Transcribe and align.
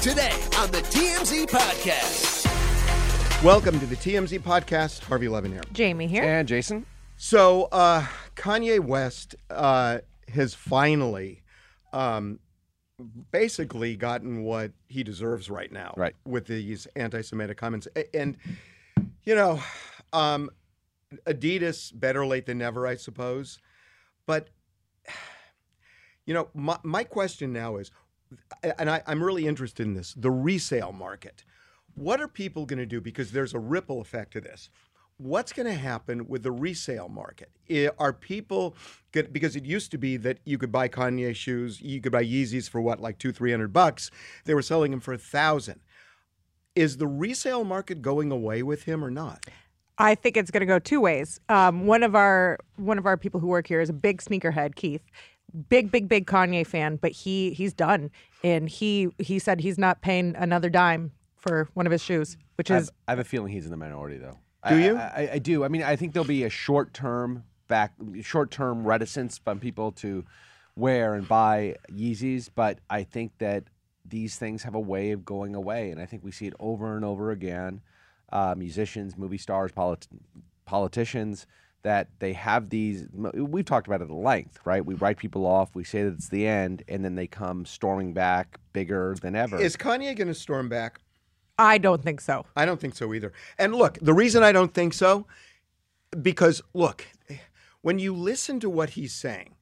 today 0.00 0.32
on 0.58 0.70
the 0.70 0.78
TMZ 0.88 1.46
Podcast. 1.46 2.46
Welcome 3.44 3.78
to 3.80 3.86
the 3.86 3.96
TMZ 3.96 4.40
podcast. 4.40 5.02
Harvey 5.04 5.28
Levin 5.28 5.52
here. 5.52 5.60
Jaime 5.76 6.06
here. 6.06 6.22
And 6.24 6.48
Jason? 6.48 6.86
So, 7.16 7.64
uh, 7.72 8.06
Kanye 8.34 8.80
West 8.80 9.34
uh, 9.50 9.98
has 10.32 10.54
finally 10.54 11.42
um, 11.92 12.38
basically 13.30 13.94
gotten 13.96 14.42
what 14.42 14.72
he 14.88 15.02
deserves 15.02 15.50
right 15.50 15.70
now 15.70 15.92
Right. 15.96 16.14
with 16.24 16.46
these 16.46 16.86
anti 16.96 17.20
Semitic 17.20 17.58
comments. 17.58 17.86
And, 18.14 18.38
you 19.24 19.34
know, 19.34 19.60
um, 20.14 20.48
Adidas, 21.26 21.92
better 21.98 22.24
late 22.24 22.46
than 22.46 22.56
never, 22.58 22.86
I 22.86 22.96
suppose. 22.96 23.58
But, 24.24 24.48
you 26.24 26.32
know, 26.32 26.48
my, 26.54 26.78
my 26.82 27.04
question 27.04 27.52
now 27.52 27.76
is, 27.76 27.90
and 28.62 28.90
I, 28.90 29.02
I'm 29.06 29.22
really 29.22 29.46
interested 29.46 29.86
in 29.86 29.94
this 29.94 30.14
the 30.14 30.30
resale 30.30 30.92
market. 30.92 31.44
What 31.94 32.20
are 32.20 32.28
people 32.28 32.66
going 32.66 32.78
to 32.78 32.86
do? 32.86 33.00
Because 33.00 33.32
there's 33.32 33.54
a 33.54 33.58
ripple 33.58 34.00
effect 34.00 34.32
to 34.34 34.40
this. 34.40 34.70
What's 35.18 35.52
going 35.52 35.66
to 35.66 35.74
happen 35.74 36.28
with 36.28 36.42
the 36.42 36.52
resale 36.52 37.08
market? 37.08 37.50
Are 37.98 38.12
people? 38.12 38.74
Because 39.12 39.54
it 39.54 39.66
used 39.66 39.90
to 39.90 39.98
be 39.98 40.16
that 40.16 40.38
you 40.44 40.56
could 40.56 40.72
buy 40.72 40.88
Kanye 40.88 41.34
shoes, 41.34 41.80
you 41.80 42.00
could 42.00 42.12
buy 42.12 42.24
Yeezys 42.24 42.70
for 42.70 42.80
what, 42.80 43.00
like 43.00 43.18
two, 43.18 43.32
three 43.32 43.50
hundred 43.50 43.72
bucks. 43.72 44.10
They 44.44 44.54
were 44.54 44.62
selling 44.62 44.92
them 44.92 45.00
for 45.00 45.12
a 45.12 45.18
thousand. 45.18 45.80
Is 46.74 46.96
the 46.96 47.06
resale 47.06 47.64
market 47.64 48.00
going 48.00 48.30
away 48.30 48.62
with 48.62 48.84
him 48.84 49.04
or 49.04 49.10
not? 49.10 49.44
I 49.98 50.14
think 50.14 50.38
it's 50.38 50.50
going 50.50 50.62
to 50.62 50.66
go 50.66 50.78
two 50.78 51.02
ways. 51.02 51.38
Um, 51.50 51.86
one 51.86 52.02
of 52.02 52.14
our 52.14 52.58
one 52.76 52.96
of 52.96 53.04
our 53.04 53.18
people 53.18 53.40
who 53.40 53.48
work 53.48 53.66
here 53.66 53.82
is 53.82 53.90
a 53.90 53.92
big 53.92 54.22
sneakerhead, 54.22 54.74
Keith. 54.74 55.02
Big, 55.68 55.90
big, 55.90 56.08
big 56.08 56.26
Kanye 56.26 56.66
fan, 56.66 56.96
but 56.96 57.12
he 57.12 57.52
he's 57.52 57.72
done, 57.72 58.10
and 58.44 58.68
he 58.68 59.08
he 59.18 59.38
said 59.38 59.60
he's 59.60 59.78
not 59.78 60.00
paying 60.02 60.34
another 60.36 60.70
dime 60.70 61.12
for 61.36 61.68
one 61.74 61.86
of 61.86 61.92
his 61.92 62.02
shoes, 62.02 62.36
which 62.56 62.70
I 62.70 62.76
is 62.76 62.86
have, 62.86 62.94
I 63.08 63.12
have 63.12 63.18
a 63.18 63.24
feeling 63.24 63.52
he's 63.52 63.64
in 63.64 63.70
the 63.70 63.76
minority, 63.76 64.18
though. 64.18 64.38
Do 64.68 64.74
I- 64.74 64.78
you? 64.84 64.96
I, 64.96 65.00
I, 65.00 65.30
I 65.34 65.38
do. 65.38 65.64
I 65.64 65.68
mean, 65.68 65.82
I 65.82 65.96
think 65.96 66.12
there'll 66.12 66.26
be 66.26 66.44
a 66.44 66.50
short 66.50 66.92
term 66.94 67.44
back, 67.68 67.92
short 68.22 68.50
term 68.50 68.86
reticence 68.86 69.38
from 69.38 69.58
people 69.60 69.92
to 69.92 70.24
wear 70.76 71.14
and 71.14 71.26
buy 71.26 71.76
Yeezys, 71.90 72.48
but 72.54 72.78
I 72.88 73.02
think 73.02 73.32
that 73.38 73.64
these 74.04 74.36
things 74.36 74.62
have 74.62 74.74
a 74.74 74.80
way 74.80 75.10
of 75.12 75.24
going 75.24 75.54
away, 75.54 75.90
and 75.90 76.00
I 76.00 76.06
think 76.06 76.22
we 76.24 76.30
see 76.32 76.46
it 76.46 76.54
over 76.60 76.94
and 76.96 77.04
over 77.04 77.30
again. 77.30 77.80
Uh, 78.32 78.54
musicians, 78.56 79.16
movie 79.16 79.38
stars, 79.38 79.72
polit- 79.72 80.06
politicians. 80.64 81.46
That 81.82 82.08
they 82.18 82.34
have 82.34 82.68
these, 82.68 83.06
we've 83.14 83.64
talked 83.64 83.86
about 83.86 84.02
it 84.02 84.10
at 84.10 84.10
length, 84.10 84.58
right? 84.66 84.84
We 84.84 84.94
write 84.96 85.16
people 85.16 85.46
off, 85.46 85.74
we 85.74 85.82
say 85.82 86.02
that 86.02 86.12
it's 86.12 86.28
the 86.28 86.46
end, 86.46 86.82
and 86.88 87.02
then 87.02 87.14
they 87.14 87.26
come 87.26 87.64
storming 87.64 88.12
back 88.12 88.58
bigger 88.74 89.16
than 89.22 89.34
ever. 89.34 89.58
Is 89.58 89.78
Kanye 89.78 90.14
going 90.14 90.28
to 90.28 90.34
storm 90.34 90.68
back? 90.68 91.00
I 91.58 91.78
don't 91.78 92.02
think 92.02 92.20
so. 92.20 92.44
I 92.54 92.66
don't 92.66 92.78
think 92.78 92.96
so 92.96 93.14
either. 93.14 93.32
And 93.58 93.74
look, 93.74 93.98
the 94.02 94.12
reason 94.12 94.42
I 94.42 94.52
don't 94.52 94.74
think 94.74 94.92
so, 94.92 95.26
because 96.20 96.60
look, 96.74 97.06
when 97.80 97.98
you 97.98 98.14
listen 98.14 98.60
to 98.60 98.68
what 98.68 98.90
he's 98.90 99.14
saying, 99.14 99.54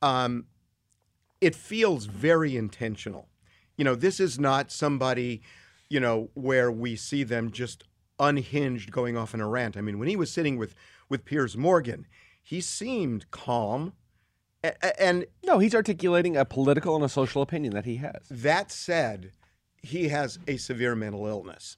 um, 0.00 0.46
it 1.40 1.54
feels 1.54 2.06
very 2.06 2.56
intentional. 2.56 3.28
You 3.76 3.84
know, 3.84 3.94
this 3.94 4.20
is 4.20 4.38
not 4.38 4.72
somebody, 4.72 5.42
you 5.88 6.00
know, 6.00 6.30
where 6.34 6.72
we 6.72 6.96
see 6.96 7.24
them 7.24 7.50
just 7.50 7.84
unhinged 8.18 8.90
going 8.90 9.16
off 9.16 9.34
in 9.34 9.40
a 9.40 9.46
rant. 9.48 9.76
I 9.76 9.80
mean, 9.80 9.98
when 9.98 10.08
he 10.08 10.16
was 10.16 10.30
sitting 10.32 10.56
with 10.56 10.74
with 11.08 11.24
Piers 11.24 11.56
Morgan, 11.56 12.06
he 12.42 12.60
seemed 12.60 13.30
calm. 13.30 13.92
A- 14.64 14.72
a- 14.82 15.02
And 15.02 15.26
No, 15.44 15.58
he's 15.58 15.74
articulating 15.74 16.36
a 16.36 16.44
political 16.44 16.96
and 16.96 17.04
a 17.04 17.08
social 17.08 17.42
opinion 17.42 17.72
that 17.74 17.84
he 17.84 17.96
has. 17.96 18.26
that 18.30 18.70
said, 18.72 19.32
he 19.82 20.08
has 20.08 20.38
a 20.48 20.56
severe 20.56 20.94
mental 20.96 21.26
illness 21.26 21.76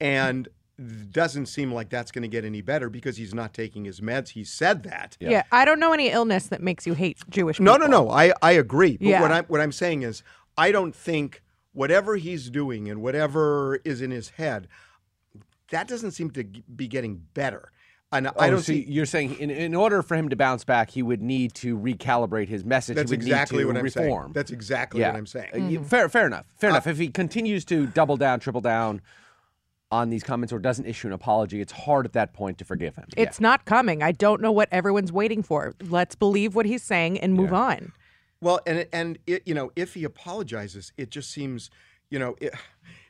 and 0.00 0.48
doesn't 1.10 1.46
seem 1.46 1.72
like 1.72 1.88
that's 1.90 2.10
going 2.10 2.22
to 2.22 2.28
get 2.28 2.44
any 2.44 2.60
better 2.60 2.90
because 2.90 3.16
he's 3.16 3.32
not 3.34 3.54
taking 3.54 3.84
his 3.84 4.00
meds. 4.00 4.30
He 4.30 4.42
said 4.44 4.82
that. 4.84 5.16
Yeah. 5.20 5.42
I 5.52 5.64
don't 5.64 5.78
know 5.78 5.92
any 5.92 6.08
illness 6.10 6.46
that 6.48 6.60
makes 6.62 6.86
you 6.86 6.94
hate 6.94 7.18
Jewish 7.30 7.60
No, 7.60 7.74
people. 7.74 7.88
no, 7.88 7.98
no. 7.98 8.04
no. 8.06 8.10
I, 8.10 8.32
I 8.42 8.52
agree. 8.52 8.96
But 8.96 9.06
Yeah. 9.06 9.20
what 9.22 9.30
I'm 9.32 9.44
what 9.44 9.60
I'm 9.60 9.72
saying 9.72 10.02
is 10.02 10.22
I 10.58 10.72
don't 10.72 10.94
think 10.94 11.42
whatever 11.72 12.16
he's 12.16 12.50
doing 12.50 12.90
and 12.90 13.00
whatever 13.00 13.76
is 13.84 14.02
in 14.02 14.10
his 14.10 14.30
head, 14.30 14.66
that 15.70 15.88
doesn't 15.88 16.10
seem 16.12 16.30
to 16.32 16.44
be 16.44 16.88
getting 16.88 17.22
better. 17.32 17.70
And 18.12 18.28
I 18.28 18.32
Oh, 18.36 18.50
don't 18.50 18.58
so 18.58 18.62
see 18.72 18.84
You're 18.88 19.06
saying 19.06 19.36
in, 19.40 19.50
in 19.50 19.74
order 19.74 20.02
for 20.02 20.16
him 20.16 20.28
to 20.28 20.36
bounce 20.36 20.64
back, 20.64 20.90
he 20.90 21.02
would 21.02 21.22
need 21.22 21.54
to 21.54 21.76
recalibrate 21.78 22.48
his 22.48 22.64
message. 22.64 22.96
that's 22.96 23.10
he 23.10 23.16
would 23.16 23.22
exactly 23.22 23.58
need 23.58 23.62
to 23.62 23.66
what 23.68 23.76
I'm 23.78 23.88
saying. 23.88 24.30
That's 24.34 24.50
exactly 24.50 25.00
yeah. 25.00 25.10
what 25.10 25.16
I'm 25.18 25.26
saying. 25.26 25.50
Uh, 25.54 25.56
you- 25.68 25.82
Fair, 25.84 26.08
fair 26.08 26.26
enough. 26.26 26.46
Fair 26.56 26.70
Uh, 26.70 26.74
enough. 26.74 26.86
If 26.86 26.98
he 26.98 27.08
continues 27.08 27.64
to 27.66 27.86
double 27.86 28.16
down, 28.16 28.40
triple 28.40 28.60
down 28.60 29.00
on 29.90 30.08
these 30.10 30.22
comments, 30.22 30.52
or 30.52 30.58
doesn't 30.58 30.86
issue 30.86 31.06
an 31.06 31.12
apology, 31.12 31.60
it's 31.60 31.72
hard 31.72 32.06
at 32.06 32.12
that 32.14 32.32
point 32.32 32.56
to 32.58 32.64
forgive 32.64 32.96
him. 32.96 33.06
It's 33.16 33.40
not 33.40 33.64
coming. 33.66 34.02
I 34.02 34.12
don't 34.12 34.40
know 34.40 34.52
what 34.52 34.68
everyone's 34.72 35.12
waiting 35.12 35.42
for. 35.42 35.74
Let's 35.82 36.14
believe 36.14 36.54
what 36.54 36.64
he's 36.66 36.82
saying 36.82 37.18
and 37.20 37.34
move 37.34 37.52
on. 37.52 37.92
Well, 38.40 38.60
and 38.66 38.86
and 38.92 39.18
it, 39.26 39.42
you 39.46 39.54
know, 39.54 39.70
if 39.76 39.94
he 39.94 40.04
apologizes, 40.04 40.92
it 40.96 41.10
just 41.10 41.30
seems, 41.30 41.70
you 42.10 42.18
know, 42.18 42.36
it, 42.40 42.54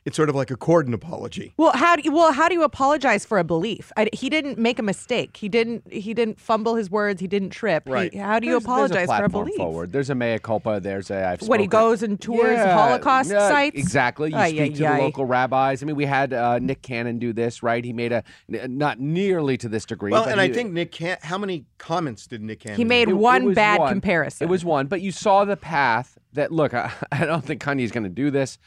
it's 0.05 0.17
sort 0.17 0.27
of 0.29 0.35
like 0.35 0.51
a 0.51 0.55
cordon 0.57 0.93
apology. 0.93 1.53
Well, 1.57 1.71
how 1.73 1.95
do 1.95 2.01
you, 2.03 2.11
well 2.11 2.33
how 2.33 2.49
do 2.49 2.55
you 2.55 2.63
apologize 2.63 3.25
for 3.25 3.37
a 3.39 3.43
belief? 3.43 3.91
I, 3.95 4.09
he 4.13 4.29
didn't 4.29 4.57
make 4.57 4.77
a 4.79 4.83
mistake. 4.83 5.37
He 5.37 5.47
didn't 5.49 5.91
he 5.91 6.13
didn't 6.13 6.39
fumble 6.39 6.75
his 6.75 6.89
words. 6.91 7.21
He 7.21 7.27
didn't 7.27 7.51
trip. 7.51 7.87
He- 7.87 7.93
Right. 7.93 8.13
how 8.15 8.39
do 8.39 8.47
you 8.47 8.53
There's- 8.53 8.63
apologize 8.63 9.07
there's 9.07 9.09
a 9.09 9.11
for 9.11 9.13
a 9.13 9.17
platform 9.29 9.45
belief? 9.45 9.57
Forward. 9.57 9.91
There's 9.93 10.09
a 10.09 10.15
mea 10.15 10.39
culpa. 10.39 10.79
There's 10.81 11.09
a 11.11 11.25
I've 11.25 11.41
When 11.47 11.59
he 11.59 11.67
goes 11.67 12.03
and 12.03 12.19
tours 12.19 12.57
Yeah, 12.57 12.73
Holocaust 12.73 13.31
yeah, 13.31 13.47
sites? 13.49 13.77
Exactly. 13.77 14.31
You 14.31 14.35
Ay, 14.37 14.49
speak 14.49 14.61
ay, 14.61 14.75
to 14.75 14.85
ay. 14.87 14.97
the 14.97 15.03
local 15.03 15.25
rabbis. 15.25 15.81
I 15.81 15.85
mean, 15.85 15.95
we 15.95 16.05
had 16.05 16.33
uh, 16.33 16.59
Nick 16.59 16.81
Cannon 16.81 17.17
do 17.19 17.31
this, 17.33 17.63
right? 17.63 17.83
He 17.83 17.93
made 17.93 18.11
a 18.11 18.23
n- 18.53 18.77
not 18.77 18.99
nearly 18.99 19.57
to 19.57 19.69
this 19.69 19.85
degree. 19.85 20.11
Well, 20.11 20.23
but 20.25 20.31
and 20.31 20.41
I 20.41 20.49
think 20.51 20.73
Nick 20.73 20.91
Can 20.91 21.17
How 21.21 21.37
many 21.37 21.65
comments 21.77 22.27
did 22.27 22.41
Nick 22.41 22.61
Cannon? 22.61 22.77
He 22.77 22.83
made 22.83 23.07
make? 23.07 23.13
It- 23.13 23.17
it 23.17 23.21
one 23.21 23.53
bad 23.53 23.79
one. 23.79 23.89
comparison. 23.89 24.47
It 24.47 24.49
was 24.51 24.65
one, 24.65 24.87
but 24.87 24.99
you 25.01 25.11
saw 25.11 25.45
the 25.45 25.55
path 25.57 26.17
that 26.33 26.51
look, 26.51 26.73
I, 26.73 26.91
I 27.11 27.25
don't 27.25 27.43
think 27.45 27.61
Kanye's 27.61 27.91
going 27.91 28.03
to 28.03 28.09
do 28.09 28.31
this, 28.31 28.57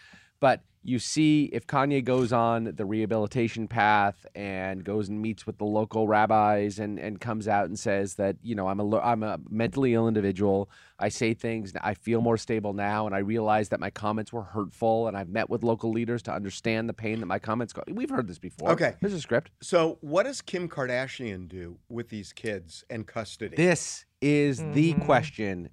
but 0.41 0.63
you 0.89 0.99
see 1.01 1.47
if 1.53 1.67
Kanye 1.67 2.05
goes 2.05 2.33
on 2.33 2.65
the 2.77 2.85
rehabilitation 2.85 3.67
path 3.67 4.25
and 4.35 4.85
goes 4.85 5.09
and 5.09 5.21
meets 5.21 5.45
with 5.47 5.59
the 5.59 5.65
local 5.65 6.07
rabbis 6.07 6.79
and, 6.79 6.99
and 6.99 7.21
comes 7.21 7.49
out 7.49 7.67
and 7.67 7.79
says 7.79 8.15
that, 8.15 8.37
you 8.43 8.55
know, 8.55 8.69
I'm 8.69 8.79
a 8.79 8.85
lo- 8.85 9.01
I'm 9.03 9.23
a 9.23 9.39
mentally 9.51 9.95
ill 9.95 10.07
individual. 10.07 10.71
I 10.99 11.09
say 11.09 11.35
things, 11.35 11.73
I 11.83 11.95
feel 11.95 12.21
more 12.21 12.39
stable 12.39 12.73
now 12.73 13.05
and 13.07 13.15
I 13.15 13.19
realize 13.19 13.69
that 13.71 13.81
my 13.81 13.91
comments 13.91 14.33
were 14.33 14.45
hurtful 14.45 15.09
and 15.09 15.17
I've 15.17 15.29
met 15.29 15.51
with 15.51 15.63
local 15.65 15.91
leaders 15.91 16.23
to 16.23 16.33
understand 16.33 16.89
the 16.89 16.95
pain 16.95 17.19
that 17.21 17.27
my 17.27 17.39
comments 17.41 17.73
go. 17.73 17.83
We've 17.91 18.09
heard 18.09 18.29
this 18.29 18.39
before. 18.39 18.71
Okay. 18.71 18.95
There's 19.01 19.13
a 19.13 19.21
script. 19.21 19.51
So, 19.61 19.99
what 20.01 20.23
does 20.23 20.41
Kim 20.41 20.69
Kardashian 20.69 21.49
do 21.49 21.79
with 21.89 22.09
these 22.11 22.33
kids 22.33 22.85
and 22.89 23.07
custody? 23.07 23.57
This 23.57 24.05
is 24.21 24.59
the 24.59 24.93
Mm-hmm. 24.95 25.03
question 25.05 25.69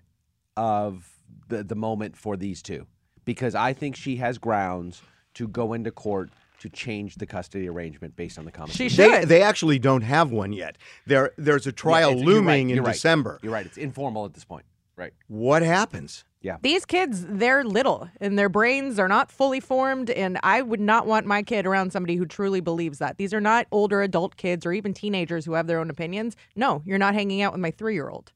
of 0.57 1.07
the, 1.49 1.63
the 1.63 1.75
moment 1.75 2.17
for 2.17 2.35
these 2.35 2.61
two 2.61 2.85
because 3.25 3.55
I 3.55 3.73
think 3.73 3.95
she 3.95 4.17
has 4.17 4.37
grounds 4.37 5.01
to 5.35 5.47
go 5.47 5.73
into 5.73 5.91
court 5.91 6.29
to 6.59 6.69
change 6.69 7.15
the 7.15 7.25
custody 7.25 7.67
arrangement 7.67 8.15
based 8.15 8.39
on 8.39 8.45
the 8.45 8.51
comments. 8.51 8.75
She 8.75 8.87
she 8.87 8.95
should. 8.95 9.11
they, 9.11 9.25
they 9.25 9.41
actually 9.41 9.79
don't 9.79 10.01
have 10.01 10.31
one 10.31 10.53
yet. 10.53 10.77
There, 11.05 11.31
there's 11.37 11.67
a 11.67 11.71
trial 11.71 12.13
looming 12.13 12.69
in 12.69 12.83
December. 12.83 13.39
You're 13.43 13.51
right. 13.51 13.65
It's 13.65 13.77
informal 13.77 14.25
at 14.25 14.33
this 14.33 14.45
point. 14.45 14.65
Right. 14.95 15.13
What 15.27 15.63
happens? 15.63 16.23
Yeah. 16.41 16.57
These 16.61 16.85
kids, 16.85 17.25
they're 17.27 17.63
little 17.63 18.09
and 18.19 18.37
their 18.37 18.49
brains 18.49 18.99
are 18.99 19.07
not 19.07 19.31
fully 19.31 19.59
formed. 19.59 20.09
And 20.09 20.37
I 20.43 20.61
would 20.61 20.79
not 20.79 21.07
want 21.07 21.25
my 21.25 21.41
kid 21.41 21.65
around 21.65 21.91
somebody 21.91 22.15
who 22.15 22.25
truly 22.25 22.59
believes 22.59 22.99
that. 22.99 23.17
These 23.17 23.33
are 23.33 23.41
not 23.41 23.65
older 23.71 24.01
adult 24.01 24.35
kids 24.35 24.65
or 24.65 24.73
even 24.73 24.93
teenagers 24.93 25.45
who 25.45 25.53
have 25.53 25.67
their 25.67 25.79
own 25.79 25.89
opinions. 25.89 26.35
No, 26.55 26.81
you're 26.85 26.97
not 26.97 27.13
hanging 27.13 27.41
out 27.41 27.53
with 27.53 27.61
my 27.61 27.71
three 27.71 27.93
year 27.93 28.09
old. 28.09 28.33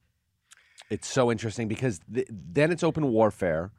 It's 0.90 1.06
so 1.06 1.30
interesting 1.30 1.68
because 1.68 2.00
th- 2.12 2.28
then 2.30 2.72
it's 2.72 2.82
open 2.82 3.08
warfare. 3.12 3.72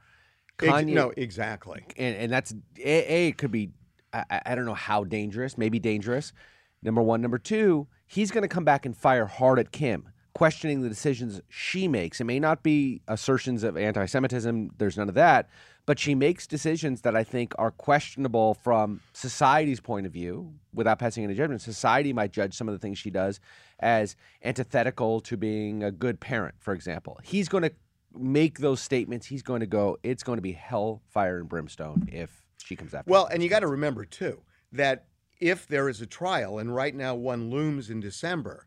Kanye, 0.68 0.94
no, 0.94 1.12
exactly. 1.18 1.84
and, 1.98 2.16
and 2.16 2.32
that's 2.32 2.54
a, 2.78 3.14
a 3.14 3.28
it 3.30 3.38
could 3.38 3.52
be 3.52 3.72
I, 4.14 4.24
I- 4.30 4.42
I 4.48 4.56
don't 4.56 4.66
know 4.66 4.74
how 4.74 5.04
dangerous 5.04 5.58
maybe 5.58 5.80
dangerous. 5.80 6.34
Number 6.82 7.02
one. 7.02 7.22
Number 7.22 7.38
two 7.40 7.88
he's 8.06 8.32
going 8.32 8.42
to 8.42 8.48
come 8.48 8.66
back 8.66 8.86
and 8.86 8.98
fire 8.98 9.26
hard 9.28 9.60
at 9.60 9.72
kim 9.72 10.10
questioning 10.34 10.82
the 10.82 10.90
decisions 10.90 11.42
she 11.50 11.88
makes. 11.88 12.22
It 12.22 12.24
may 12.24 12.40
not 12.40 12.64
be 12.64 13.02
assertions 13.08 13.64
of 13.64 13.76
anti-semitism 13.78 14.72
there's 14.78 14.98
none 14.98 15.10
of 15.10 15.16
that 15.16 15.50
but 15.86 15.98
she 15.98 16.14
makes 16.14 16.46
decisions 16.46 17.02
that 17.02 17.16
i 17.16 17.24
think 17.24 17.52
are 17.58 17.72
questionable 17.72 18.54
from 18.54 19.00
society's 19.14 19.80
point 19.80 20.06
of 20.06 20.12
view 20.14 20.54
without 20.74 21.00
passing 21.00 21.24
any 21.24 21.34
judgment. 21.34 21.62
Society 21.62 22.14
might 22.14 22.32
judge 22.32 22.54
some 22.54 22.68
of 22.70 22.74
the 22.74 22.80
things 22.80 22.98
she 23.00 23.10
does 23.10 23.40
as 23.80 24.16
antithetical 24.44 25.20
to 25.22 25.36
being 25.38 25.84
a 25.84 25.92
good 25.92 26.20
parent 26.20 26.56
for 26.60 26.74
example. 26.74 27.20
He's 27.24 27.50
going 27.50 27.64
to 27.64 27.72
make 28.14 28.60
those 28.60 28.82
statements, 28.82 29.26
he's 29.28 29.44
going 29.44 29.60
to 29.60 29.66
go, 29.68 29.98
it's 30.04 30.24
going 30.24 30.38
to 30.38 30.42
be 30.42 30.52
hell, 30.54 31.02
fire, 31.10 31.40
and 31.40 31.50
brimstone 31.50 32.08
if 32.12 32.42
she 32.64 32.76
comes 32.76 32.94
after 32.94 33.10
Well, 33.12 33.26
him. 33.28 33.34
and 33.34 33.44
you 33.44 33.50
got 33.50 33.60
to 33.60 33.68
remember 33.68 34.06
too 34.06 34.42
that 34.72 35.06
if 35.40 35.68
there 35.68 35.88
is 35.90 36.02
a 36.02 36.06
trial, 36.06 36.60
and 36.60 36.74
right 36.76 36.94
now 36.94 37.16
one 37.16 37.50
looms 37.50 37.90
in 37.90 38.00
December, 38.00 38.66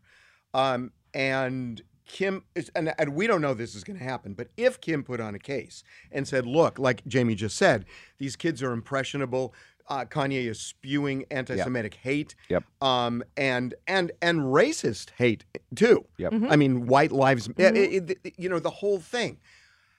um, 0.53 0.91
and 1.13 1.81
Kim 2.05 2.43
is, 2.55 2.69
and, 2.75 2.93
and 2.97 3.13
we 3.15 3.27
don't 3.27 3.41
know 3.41 3.53
this 3.53 3.75
is 3.75 3.83
going 3.83 3.97
to 3.97 4.03
happen, 4.03 4.33
but 4.33 4.49
if 4.57 4.81
Kim 4.81 5.03
put 5.03 5.21
on 5.21 5.35
a 5.35 5.39
case 5.39 5.83
and 6.11 6.27
said, 6.27 6.45
look, 6.45 6.77
like 6.79 7.01
Jaime 7.11 7.35
just 7.35 7.55
said, 7.55 7.85
these 8.17 8.35
kids 8.35 8.61
are 8.61 8.73
impressionable. 8.73 9.53
Uh, 9.89 10.05
Kanye 10.05 10.45
is 10.49 10.61
spewing 10.61 11.25
anti-Semitic 11.29 11.95
hate, 11.95 12.35
Yep. 12.49 12.63
um, 12.81 13.21
and 13.35 13.75
and 13.85 14.11
and 14.21 14.39
racist 14.39 15.09
hate 15.17 15.43
too. 15.75 16.05
Yep. 16.17 16.33
I 16.49 16.55
mean, 16.55 16.87
white 16.87 17.11
lives, 17.11 17.49
it- 17.57 17.75
it- 17.77 18.19
it- 18.23 18.33
you 18.37 18.47
know, 18.47 18.59
the 18.59 18.69
whole 18.69 18.99
thing. 18.99 19.39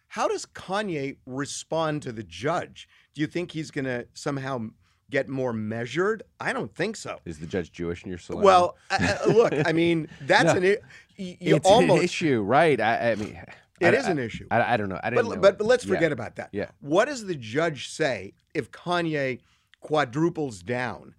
How 0.08 0.26
does 0.28 0.46
Kanye 0.46 1.16
respond 1.26 2.02
to 2.02 2.12
the 2.12 2.22
judge? 2.22 2.88
Do 3.14 3.20
you 3.20 3.26
think 3.26 3.50
he's 3.50 3.70
going 3.70 3.84
to 3.84 4.06
somehow 4.14 4.68
get 5.10 5.28
more 5.28 5.52
measured? 5.52 6.22
I 6.40 6.52
don't 6.54 6.74
think 6.74 6.96
so. 6.96 7.20
Is 7.26 7.38
the 7.40 7.46
judge 7.46 7.70
Jewish 7.70 8.04
in 8.04 8.08
your 8.08 8.18
saloon? 8.18 8.42
Well, 8.42 8.76
uh, 8.90 9.16
uh, 9.26 9.28
look, 9.32 9.52
I 9.66 9.72
mean, 9.72 10.08
that's 10.22 10.44
No. 10.44 10.56
an 10.60 10.64
i- 10.64 10.76
y- 11.18 11.36
you 11.40 11.56
it's 11.56 11.66
almost 11.68 11.98
an 11.98 12.04
issue, 12.04 12.40
right? 12.40 12.80
I, 12.80 13.10
I 13.12 13.14
mean, 13.16 13.38
It 13.80 13.92
I, 13.92 13.96
is 13.98 14.06
an 14.06 14.18
issue. 14.18 14.46
I, 14.50 14.74
I 14.74 14.76
don't 14.78 14.88
know. 14.88 15.00
I 15.02 15.10
didn't 15.10 15.26
but, 15.28 15.34
know. 15.34 15.40
but 15.42 15.58
but 15.58 15.66
let's 15.66 15.84
Yeah. 15.84 15.94
forget 15.94 16.12
about 16.12 16.36
that. 16.36 16.48
Yeah. 16.52 16.70
What 16.80 17.06
does 17.06 17.26
the 17.26 17.34
judge 17.34 17.90
say 17.90 18.32
if 18.54 18.70
Kanye 18.70 19.40
quadruples 19.84 20.62
down? 20.62 21.14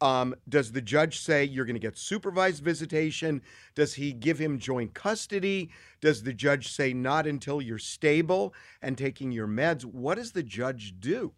Um, 0.00 0.34
does 0.48 0.72
the 0.72 0.80
judge 0.80 1.20
say 1.20 1.44
you're 1.44 1.64
going 1.64 1.74
to 1.74 1.80
get 1.80 1.98
supervised 1.98 2.62
visitation? 2.62 3.42
Does 3.74 3.94
he 3.94 4.12
give 4.12 4.38
him 4.38 4.58
joint 4.58 4.94
custody? 4.94 5.70
Does 6.00 6.22
the 6.22 6.32
judge 6.32 6.68
say 6.68 6.92
not 6.92 7.26
until 7.26 7.60
you're 7.60 7.78
stable 7.78 8.54
and 8.82 8.96
taking 8.96 9.32
your 9.32 9.46
meds? 9.46 9.84
What 9.84 10.16
does 10.16 10.32
the 10.32 10.42
judge 10.42 10.94
do? 10.98 11.32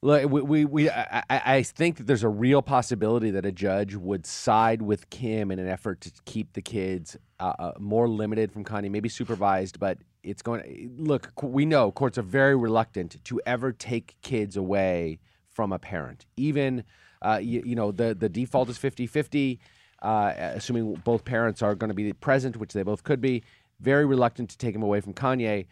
Look, 0.00 0.30
we, 0.30 0.42
we, 0.42 0.64
we 0.64 0.90
I, 0.90 1.22
I 1.28 1.62
think 1.64 1.96
that 1.96 2.06
there's 2.06 2.22
a 2.22 2.28
real 2.28 2.62
possibility 2.62 3.32
that 3.32 3.44
a 3.44 3.52
judge 3.52 3.96
would 3.96 4.24
side 4.26 4.80
with 4.80 5.10
Kim 5.10 5.50
in 5.50 5.58
an 5.58 5.68
effort 5.68 6.00
to 6.02 6.12
keep 6.24 6.52
the 6.52 6.62
kids 6.62 7.16
uh, 7.40 7.52
uh, 7.58 7.72
more 7.80 8.08
limited 8.08 8.52
from 8.52 8.64
Kanye, 8.64 8.90
maybe 8.90 9.08
supervised, 9.08 9.80
but 9.80 9.98
it's 10.22 10.40
going. 10.40 10.94
Look, 10.96 11.32
we 11.42 11.66
know 11.66 11.90
courts 11.90 12.16
are 12.16 12.22
very 12.22 12.54
reluctant 12.56 13.22
to 13.24 13.40
ever 13.44 13.72
take 13.72 14.16
kids 14.22 14.56
away 14.56 15.18
from 15.58 15.72
a 15.72 15.78
parent. 15.80 16.24
Even, 16.36 16.84
uh, 17.20 17.40
you, 17.42 17.60
you 17.66 17.74
know, 17.74 17.90
the 17.90 18.14
the 18.14 18.28
default 18.28 18.68
is 18.68 18.78
50-50, 18.78 19.58
uh, 20.02 20.32
assuming 20.54 20.94
both 21.02 21.24
parents 21.24 21.62
are 21.62 21.74
going 21.74 21.88
to 21.88 21.94
be 21.94 22.12
present, 22.12 22.56
which 22.56 22.72
they 22.74 22.84
both 22.84 23.02
could 23.02 23.20
be. 23.20 23.42
Very 23.80 24.06
reluctant 24.06 24.50
to 24.50 24.56
take 24.56 24.72
him 24.72 24.84
away 24.84 25.00
from 25.00 25.14
Kanye. 25.14 25.66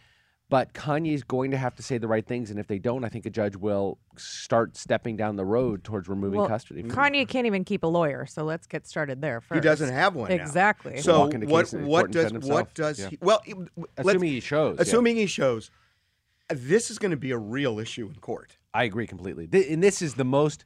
But 0.48 0.72
Kanye's 0.74 1.22
going 1.22 1.52
to 1.52 1.56
have 1.56 1.76
to 1.76 1.84
say 1.84 1.98
the 1.98 2.08
right 2.08 2.26
things, 2.26 2.50
and 2.50 2.58
if 2.58 2.66
they 2.66 2.80
don't, 2.80 3.04
I 3.04 3.08
think 3.08 3.26
a 3.26 3.30
judge 3.30 3.54
will 3.54 3.98
start 4.16 4.76
stepping 4.76 5.16
down 5.16 5.36
the 5.36 5.44
road 5.44 5.84
towards 5.84 6.08
removing 6.08 6.40
Well, 6.40 6.48
custody. 6.48 6.82
from 6.82 6.90
him. 6.90 6.96
Kanye 6.96 7.28
can't 7.28 7.46
even 7.46 7.62
keep 7.64 7.84
a 7.84 7.86
lawyer, 7.86 8.26
so 8.26 8.42
let's 8.42 8.66
get 8.66 8.88
started 8.88 9.20
there 9.20 9.40
first. 9.40 9.54
He 9.56 9.60
doesn't 9.60 9.92
have 9.92 10.16
one 10.16 10.30
now. 10.30 10.34
Exactly. 10.34 11.00
So 11.00 11.20
what 11.20 11.30
case 11.30 11.72
in 11.74 11.80
court 11.82 11.88
what 11.88 12.10
does 12.10 12.32
what 12.32 12.74
does 12.74 12.98
Yeah. 12.98 13.08
he? 13.10 13.18
Well, 13.20 13.40
assuming 13.96 14.30
he 14.30 14.40
shows. 14.40 14.76
yeah. 14.78 14.82
assuming 14.82 15.14
he 15.16 15.26
shows, 15.26 15.70
this 16.48 16.90
is 16.92 16.98
going 16.98 17.10
to 17.12 17.16
be 17.16 17.30
a 17.30 17.38
real 17.38 17.78
issue 17.78 18.06
in 18.08 18.14
court. 18.16 18.56
I 18.76 18.84
agree 18.84 19.06
completely. 19.06 19.46
Th- 19.46 19.70
and 19.70 19.82
this 19.82 20.02
is 20.02 20.14
the 20.14 20.24
most 20.24 20.64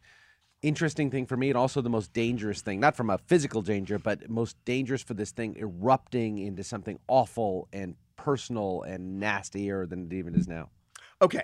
interesting 0.62 1.11
thing 1.11 1.27
for 1.27 1.37
me, 1.37 1.49
and 1.49 1.57
also 1.57 1.81
the 1.81 1.89
most 1.89 2.12
dangerous 2.12 2.61
thing, 2.61 2.81
not 2.81 2.97
from 2.97 3.09
a 3.09 3.19
physical 3.19 3.62
danger, 3.62 3.99
but 3.99 4.29
most 4.29 4.57
dangerous 4.65 5.03
for 5.03 5.15
this 5.15 5.31
thing 5.31 5.57
erupting 5.57 6.39
into 6.39 6.65
something 6.65 6.99
awful 7.09 7.69
and 7.73 7.95
personal 8.17 8.83
and 8.83 9.21
nastier 9.21 9.87
than 9.87 10.07
it 10.07 10.12
even 10.12 10.35
is 10.35 10.49
now. 10.49 10.69
Okay. 11.23 11.43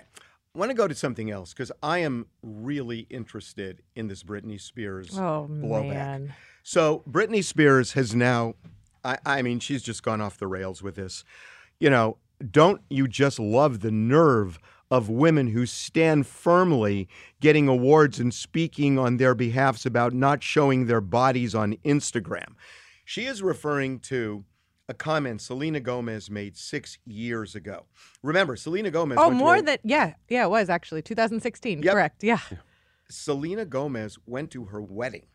I 0.55 0.59
want 0.59 0.69
to 0.71 0.75
go 0.75 0.87
to 0.87 0.95
something 0.95 1.31
else 1.31 1.53
because 1.53 1.71
I 1.81 1.99
am 1.99 2.25
really 2.41 3.07
interested 3.09 3.81
in 3.95 4.07
this 4.07 4.23
Britney 4.23 4.59
Spears 4.59 5.17
Oh 5.17 5.47
blowback. 5.49 5.89
man. 5.89 6.33
So 6.63 7.03
Britney 7.09 7.43
Spears 7.43 7.93
has 7.93 8.13
now, 8.13 8.55
I, 9.05 9.17
I 9.25 9.41
mean, 9.41 9.59
she's 9.59 9.83
just 9.83 10.03
gone 10.03 10.19
off 10.19 10.37
the 10.37 10.47
rails 10.47 10.81
with 10.83 10.95
this. 10.95 11.23
You 11.79 11.89
know, 11.91 12.17
don't 12.51 12.81
you 12.89 13.07
just 13.07 13.39
love 13.39 13.79
the 13.81 13.91
nerve 13.91 14.59
of 14.89 15.09
women 15.09 15.47
who 15.47 15.65
stand 15.65 16.25
firmly 16.27 17.07
getting 17.39 17.67
awards 17.67 18.19
and 18.19 18.33
speaking 18.33 18.97
on 18.97 19.17
their 19.17 19.35
behalfs 19.35 19.85
about 19.85 20.13
not 20.13 20.41
showing 20.41 20.85
their 20.85 21.01
bodies 21.01 21.53
on 21.53 21.75
Instagram? 21.85 22.55
She 23.05 23.25
is 23.25 23.41
referring 23.41 23.99
to 24.01 24.45
a 24.89 24.93
comment 24.93 25.41
Selena 25.41 25.79
Gomez 25.79 26.29
made 26.29 26.55
six 26.55 26.97
years 27.05 27.55
ago. 27.55 27.85
Remember, 28.23 28.55
Selena 28.55 28.89
Gomez. 28.89 29.17
Oh, 29.19 29.29
more 29.29 29.57
a- 29.57 29.61
than 29.61 29.77
yeah, 29.83 30.13
yeah, 30.29 30.45
it 30.45 30.49
was 30.49 30.69
actually 30.69 31.01
2016. 31.01 31.83
Yep. 31.83 31.93
Correct. 31.93 32.23
Yeah. 32.23 32.39
Selena 33.09 33.65
Gomez 33.65 34.17
went 34.25 34.51
to 34.51 34.65
her 34.65 34.81
wedding. 34.81 35.27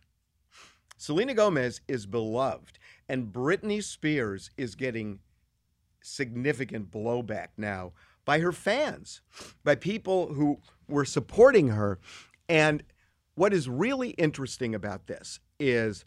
Selena 0.97 1.35
Gomez 1.35 1.81
is 1.89 2.07
beloved, 2.07 2.79
and 3.09 3.33
Britney 3.33 3.83
Spears 3.83 4.51
is 4.57 4.75
getting 4.75 5.19
significant 6.03 6.91
blowback 6.91 7.49
now 7.57 7.93
by 8.25 8.39
her 8.41 8.53
fans, 8.53 9.21
by 9.65 9.75
people 9.75 10.33
who 10.35 10.59
were 10.89 11.05
supporting 11.05 11.69
her. 11.69 11.99
And 12.49 12.83
what 13.35 13.53
is 13.53 13.69
really 13.69 14.11
interesting 14.11 14.75
about 14.75 15.07
this 15.07 15.41
is 15.59 16.05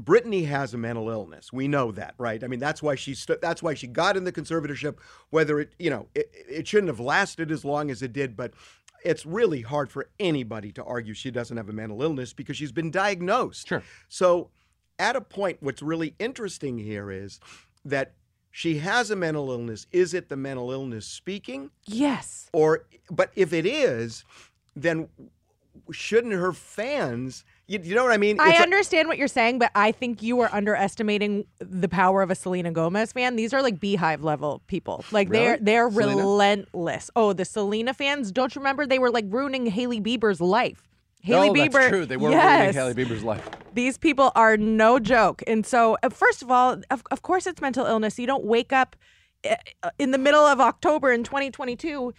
Britney 0.00 0.46
has 0.46 0.74
a 0.74 0.78
mental 0.78 1.08
illness. 1.08 1.52
We 1.52 1.68
know 1.68 1.90
that, 1.92 2.14
right? 2.18 2.42
I 2.44 2.48
mean, 2.48 2.60
that's 2.60 2.82
why 2.82 2.96
she 2.96 3.14
st- 3.14 3.40
that's 3.40 3.62
why 3.62 3.74
she 3.74 3.86
got 3.86 4.16
in 4.16 4.24
the 4.24 4.32
conservatorship. 4.32 4.98
Whether 5.30 5.60
it, 5.60 5.74
you 5.78 5.90
know, 5.90 6.08
it, 6.14 6.30
it 6.32 6.68
shouldn't 6.68 6.88
have 6.88 7.00
lasted 7.00 7.50
as 7.50 7.64
long 7.64 7.90
as 7.90 8.02
it 8.02 8.12
did, 8.12 8.36
but 8.36 8.52
it's 9.04 9.24
really 9.24 9.62
hard 9.62 9.90
for 9.90 10.08
anybody 10.18 10.72
to 10.72 10.84
argue 10.84 11.14
she 11.14 11.30
doesn't 11.30 11.56
have 11.56 11.68
a 11.68 11.72
mental 11.72 12.02
illness 12.02 12.32
because 12.32 12.56
she's 12.56 12.72
been 12.72 12.90
diagnosed. 12.90 13.68
Sure. 13.68 13.82
So, 14.08 14.50
at 14.98 15.16
a 15.16 15.20
point, 15.20 15.58
what's 15.60 15.82
really 15.82 16.14
interesting 16.18 16.78
here 16.78 17.10
is 17.10 17.40
that 17.84 18.14
she 18.58 18.78
has 18.78 19.10
a 19.10 19.16
mental 19.16 19.50
illness. 19.50 19.86
Is 19.92 20.14
it 20.14 20.30
the 20.30 20.36
mental 20.36 20.70
illness 20.72 21.04
speaking? 21.06 21.70
Yes. 21.84 22.48
or 22.54 22.84
but 23.10 23.30
if 23.36 23.52
it 23.52 23.66
is 23.66 24.24
then 24.74 25.08
shouldn't 25.90 26.32
her 26.32 26.52
fans 26.54 27.44
you, 27.66 27.78
you 27.82 27.94
know 27.94 28.02
what 28.02 28.12
i 28.12 28.16
mean 28.16 28.40
I 28.40 28.50
It's 28.50 28.60
a- 28.60 28.62
understand 28.62 29.08
what 29.08 29.18
you're 29.18 29.28
saying, 29.28 29.58
but 29.58 29.70
I 29.74 29.92
think 29.92 30.22
you 30.22 30.40
are 30.40 30.48
underestimating 30.52 31.44
the 31.58 31.88
power 31.88 32.22
of 32.22 32.30
a 32.30 32.34
Selena 32.34 32.70
Gomez 32.72 33.12
fan. 33.12 33.36
These 33.36 33.52
are 33.52 33.60
like 33.60 33.78
beehive 33.80 34.22
level 34.24 34.62
people. 34.68 35.04
Like 35.10 35.28
they're 35.30 35.58
they're 35.60 35.90
Selena? 35.90 36.16
relentless. 36.16 37.10
Oh, 37.16 37.32
the 37.32 37.44
Selena 37.44 37.92
fans, 37.92 38.32
don't 38.32 38.54
you 38.54 38.60
remember 38.60 38.86
they 38.86 38.98
were 39.00 39.10
like 39.10 39.24
ruining 39.28 39.66
Hailey 39.66 40.00
Bieber's 40.00 40.40
life? 40.40 40.85
Hailey 41.26 41.50
Bieber. 41.50 41.72
that's 41.72 41.88
true. 41.88 42.06
They 42.06 42.16
were 42.16 42.30
yes. 42.30 42.58
ruining 42.58 42.74
Hailey 42.74 42.94
Bieber's 42.94 43.24
life. 43.24 43.48
These 43.74 43.98
people 43.98 44.32
are 44.34 44.56
no 44.56 44.98
joke. 44.98 45.42
And 45.46 45.66
so, 45.66 45.98
uh, 46.02 46.08
first 46.08 46.42
of 46.42 46.50
all, 46.50 46.80
of, 46.90 47.02
of 47.10 47.22
course, 47.22 47.46
it's 47.46 47.60
mental 47.60 47.84
illness. 47.84 48.18
You 48.18 48.26
don't 48.26 48.44
wake 48.44 48.72
up 48.72 48.96
uh, 49.48 49.90
in 49.98 50.12
the 50.12 50.18
middle 50.18 50.44
of 50.44 50.60
October 50.60 51.12
in 51.12 51.24
2022 51.24 52.14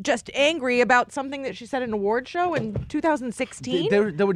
just- 0.00 0.30
angry 0.34 0.80
about 0.80 1.12
something 1.12 1.42
that 1.42 1.56
she 1.56 1.66
said 1.66 1.82
in 1.82 1.90
an 1.90 1.94
award 1.94 2.28
show 2.28 2.54
in 2.54 2.74
2016. 2.88 3.90
There, 3.90 4.12
there 4.12 4.32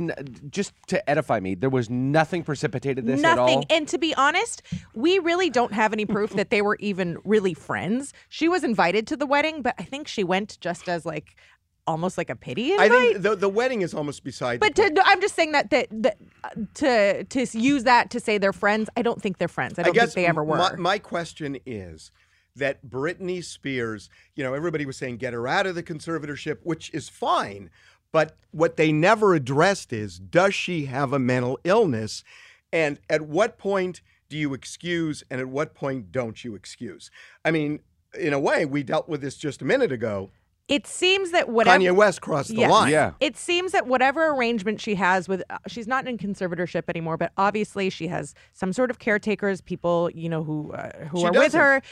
just 0.50 0.72
to 0.88 1.08
edify 1.08 1.40
me. 1.40 1.54
There 1.54 1.70
was 1.70 1.88
nothing 1.88 2.42
precipitated 2.42 3.06
this 3.06 3.22
at 3.22 3.38
all. 3.38 3.64
And 3.70 3.86
to 3.88 3.98
be 3.98 4.14
honest, 4.14 4.62
we 4.94 5.18
really 5.18 5.50
don't 5.50 5.72
have 5.72 5.92
any 5.92 6.06
proof 6.06 6.30
that 6.30 6.50
they 6.50 6.62
were 6.62 6.76
even 6.80 7.18
really 7.24 7.54
friends. 7.54 8.12
She 8.28 8.48
was 8.48 8.64
invited 8.64 9.06
to 9.08 9.16
the 9.16 9.26
wedding, 9.26 9.62
but 9.62 9.74
I 9.78 9.84
think 9.84 10.08
she 10.08 10.24
went 10.24 10.58
just 10.60 10.88
as 10.88 11.06
like 11.06 11.36
almost 11.86 12.18
like 12.18 12.30
a 12.30 12.36
pity 12.36 12.72
invite. 12.72 12.90
i 12.90 12.94
think 12.94 13.22
the, 13.22 13.36
the 13.36 13.48
wedding 13.48 13.82
is 13.82 13.94
almost 13.94 14.24
beside 14.24 14.60
but 14.60 14.74
to. 14.74 15.02
I'm 15.04 15.20
just 15.20 15.34
saying 15.34 15.52
that 15.52 15.70
that, 15.70 15.88
that 15.90 16.18
uh, 16.44 16.48
to 16.74 17.24
to 17.24 17.58
use 17.58 17.84
that 17.84 18.10
to 18.10 18.20
say 18.20 18.38
they're 18.38 18.52
friends, 18.52 18.88
I 18.96 19.02
don't 19.02 19.20
think 19.20 19.38
they're 19.38 19.48
friends. 19.48 19.78
I 19.78 19.82
don't 19.82 19.94
guess 19.94 20.14
think 20.14 20.26
they 20.26 20.26
ever 20.26 20.44
were. 20.44 20.56
my, 20.56 20.76
my 20.76 20.98
question 20.98 21.58
is 21.66 22.10
that 22.56 22.86
Britney 22.86 23.44
Spears, 23.44 24.08
you 24.34 24.42
know, 24.42 24.54
everybody 24.54 24.86
was 24.86 24.96
saying 24.96 25.18
get 25.18 25.32
her 25.32 25.46
out 25.46 25.66
of 25.66 25.74
the 25.74 25.82
conservatorship, 25.82 26.58
which 26.62 26.92
is 26.92 27.08
fine. 27.08 27.70
But 28.12 28.36
what 28.50 28.76
they 28.76 28.92
never 28.92 29.34
addressed 29.34 29.92
is 29.92 30.18
does 30.18 30.54
she 30.54 30.86
have 30.86 31.12
a 31.12 31.18
mental 31.18 31.58
illness? 31.64 32.24
And 32.72 32.98
at 33.10 33.22
what 33.22 33.58
point 33.58 34.00
do 34.28 34.36
you 34.36 34.54
excuse 34.54 35.22
and 35.30 35.40
at 35.40 35.48
what 35.48 35.74
point 35.74 36.12
don't 36.12 36.42
you 36.42 36.54
excuse? 36.54 37.10
I 37.44 37.50
mean, 37.50 37.80
in 38.18 38.32
a 38.32 38.40
way, 38.40 38.64
we 38.64 38.82
dealt 38.82 39.08
with 39.08 39.20
this 39.20 39.36
just 39.36 39.60
a 39.62 39.64
minute 39.64 39.92
ago. 39.92 40.30
It 40.68 40.86
seems 40.86 41.30
that 41.30 41.48
whatever 41.48 41.78
Kanye 41.78 41.94
West 41.94 42.20
crossed 42.20 42.48
the 42.48 42.56
Yes. 42.56 42.70
line. 42.70 42.90
Yeah. 42.90 43.12
It 43.20 43.36
seems 43.36 43.70
that 43.72 43.86
whatever 43.86 44.26
arrangement 44.30 44.80
she 44.80 44.96
has 44.96 45.28
with, 45.28 45.42
uh, 45.48 45.58
she's 45.68 45.86
not 45.86 46.08
in 46.08 46.18
conservatorship 46.18 46.88
anymore, 46.88 47.16
but 47.16 47.30
obviously 47.36 47.88
she 47.88 48.08
has 48.08 48.34
some 48.52 48.72
sort 48.72 48.90
of 48.90 48.98
caretakers, 48.98 49.60
people 49.60 50.10
you 50.12 50.28
know 50.28 50.42
who 50.42 50.72
uh, 50.72 51.06
who 51.06 51.20
She 51.20 51.24
are 51.26 51.30
with 51.32 51.42
doesn't. 51.52 51.60
her. 51.60 51.82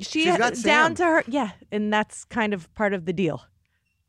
She 0.00 0.24
She's 0.24 0.36
got 0.36 0.54
down 0.54 0.94
Sam. 0.94 0.94
to 0.96 1.04
her, 1.04 1.24
yeah, 1.28 1.50
and 1.70 1.92
that's 1.92 2.24
kind 2.24 2.52
of 2.52 2.72
part 2.74 2.92
of 2.94 3.04
the 3.04 3.12
deal. 3.12 3.44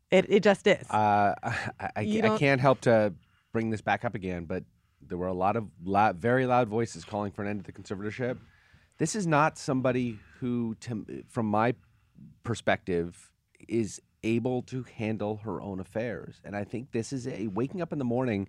It 0.09 0.25
it 0.29 0.41
just 0.41 0.65
is. 0.65 0.89
Uh, 0.89 1.35
I, 1.43 1.61
I, 1.79 2.21
I 2.23 2.37
can't 2.39 2.59
help 2.61 2.81
to 2.81 3.13
bring 3.53 3.69
this 3.69 3.81
back 3.81 4.03
up 4.03 4.15
again, 4.15 4.45
but 4.45 4.63
there 5.01 5.17
were 5.17 5.27
a 5.27 5.33
lot 5.33 5.55
of 5.55 5.67
loud, 5.83 6.17
very 6.17 6.45
loud 6.47 6.67
voices 6.69 7.05
calling 7.05 7.31
for 7.31 7.43
an 7.43 7.47
end 7.49 7.63
to 7.63 7.71
the 7.71 7.71
conservatorship. 7.71 8.37
This 8.97 9.15
is 9.15 9.27
not 9.27 9.57
somebody 9.59 10.17
who, 10.39 10.75
to, 10.81 11.23
from 11.29 11.45
my 11.45 11.75
perspective, 12.43 13.31
is 13.67 14.01
able 14.23 14.61
to 14.63 14.83
handle 14.95 15.37
her 15.43 15.61
own 15.61 15.79
affairs. 15.79 16.41
And 16.43 16.55
I 16.55 16.63
think 16.63 16.91
this 16.91 17.13
is 17.13 17.27
a 17.27 17.47
waking 17.47 17.81
up 17.81 17.93
in 17.93 17.99
the 17.99 18.05
morning. 18.05 18.47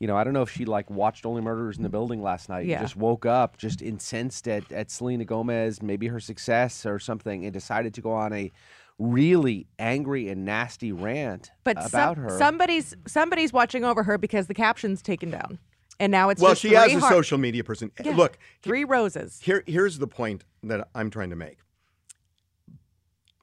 you 0.00 0.06
know, 0.06 0.16
I 0.16 0.22
don't 0.22 0.32
know 0.32 0.42
if 0.42 0.50
she 0.50 0.64
like 0.64 0.88
watched 0.90 1.26
Only 1.26 1.40
Murders 1.42 1.76
in 1.76 1.82
the 1.82 1.88
Building 1.88 2.22
last 2.22 2.48
night 2.48 2.66
Yeah. 2.66 2.78
and 2.78 2.84
just 2.84 2.96
woke 2.96 3.26
up 3.26 3.56
just 3.56 3.82
incensed 3.82 4.46
at, 4.46 4.70
at 4.70 4.90
Selena 4.90 5.24
Gomez, 5.24 5.82
maybe 5.82 6.06
her 6.08 6.20
success 6.20 6.86
or 6.86 6.98
something, 7.00 7.44
and 7.44 7.52
decided 7.52 7.94
to 7.94 8.00
go 8.00 8.12
on 8.12 8.32
a 8.32 8.52
really 9.00 9.66
angry 9.78 10.28
and 10.28 10.44
nasty 10.44 10.92
rant 10.92 11.50
But 11.64 11.78
about 11.78 12.16
some, 12.16 12.24
her. 12.24 12.38
somebody's 12.38 12.94
somebody's 13.06 13.52
watching 13.52 13.84
over 13.84 14.02
her 14.04 14.18
because 14.18 14.46
the 14.46 14.54
caption's 14.54 15.02
taken 15.02 15.30
down, 15.30 15.58
and 16.00 16.10
now 16.12 16.28
it's 16.30 16.40
well, 16.40 16.52
just 16.52 16.62
she 16.62 16.74
has 16.74 16.86
three 16.86 16.94
a 16.96 17.00
heart- 17.00 17.12
social 17.12 17.38
media 17.38 17.64
person. 17.64 17.90
Yeah. 18.04 18.14
Look, 18.16 18.38
three 18.62 18.84
roses. 18.84 19.40
here 19.42 19.64
here's 19.66 19.98
the 19.98 20.06
point 20.08 20.44
that 20.64 20.88
I'm 20.94 21.10
trying 21.10 21.30
to 21.30 21.36
make. 21.36 21.58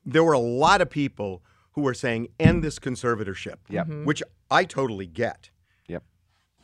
There 0.05 0.23
were 0.23 0.33
a 0.33 0.39
lot 0.39 0.81
of 0.81 0.89
people 0.89 1.41
who 1.75 1.85
are 1.87 1.93
saying 1.93 2.29
end 2.39 2.63
this 2.63 2.79
conservatorship, 2.79 3.55
Yep. 3.69 3.87
Mm-hmm. 3.87 4.05
which 4.05 4.23
I 4.49 4.63
totally 4.63 5.05
get. 5.07 5.49
Yep. 5.87 6.03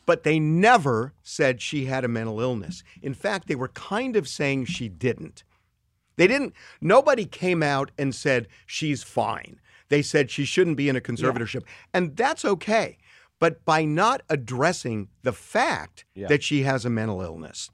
But 0.06 0.22
they 0.24 0.38
never 0.40 1.12
said 1.22 1.60
she 1.60 1.84
had 1.84 2.04
a 2.04 2.08
mental 2.08 2.40
illness. 2.40 2.82
In 3.02 3.14
fact, 3.14 3.46
they 3.46 3.54
were 3.54 3.68
kind 3.68 4.16
of 4.16 4.26
saying 4.26 4.64
she 4.66 4.88
didn't. 4.88 5.44
They 6.16 6.26
didn't 6.26 6.54
nobody 6.80 7.24
came 7.26 7.62
out 7.62 7.90
and 7.98 8.14
said 8.14 8.48
she's 8.66 9.02
fine. 9.02 9.60
They 9.88 10.02
said 10.02 10.30
she 10.30 10.44
shouldn't 10.44 10.76
be 10.78 10.88
in 10.88 10.96
a 10.96 11.00
conservatorship. 11.00 11.62
And 11.92 12.16
that's 12.16 12.44
okay. 12.44 12.96
But 13.38 13.64
by 13.64 13.84
not 13.84 14.22
addressing 14.30 15.08
the 15.22 15.32
fact 15.32 16.04
Yeah. 16.14 16.28
that 16.28 16.42
she 16.42 16.62
has 16.62 16.84
a 16.84 16.90
mental 16.90 17.20
illness, 17.22 17.70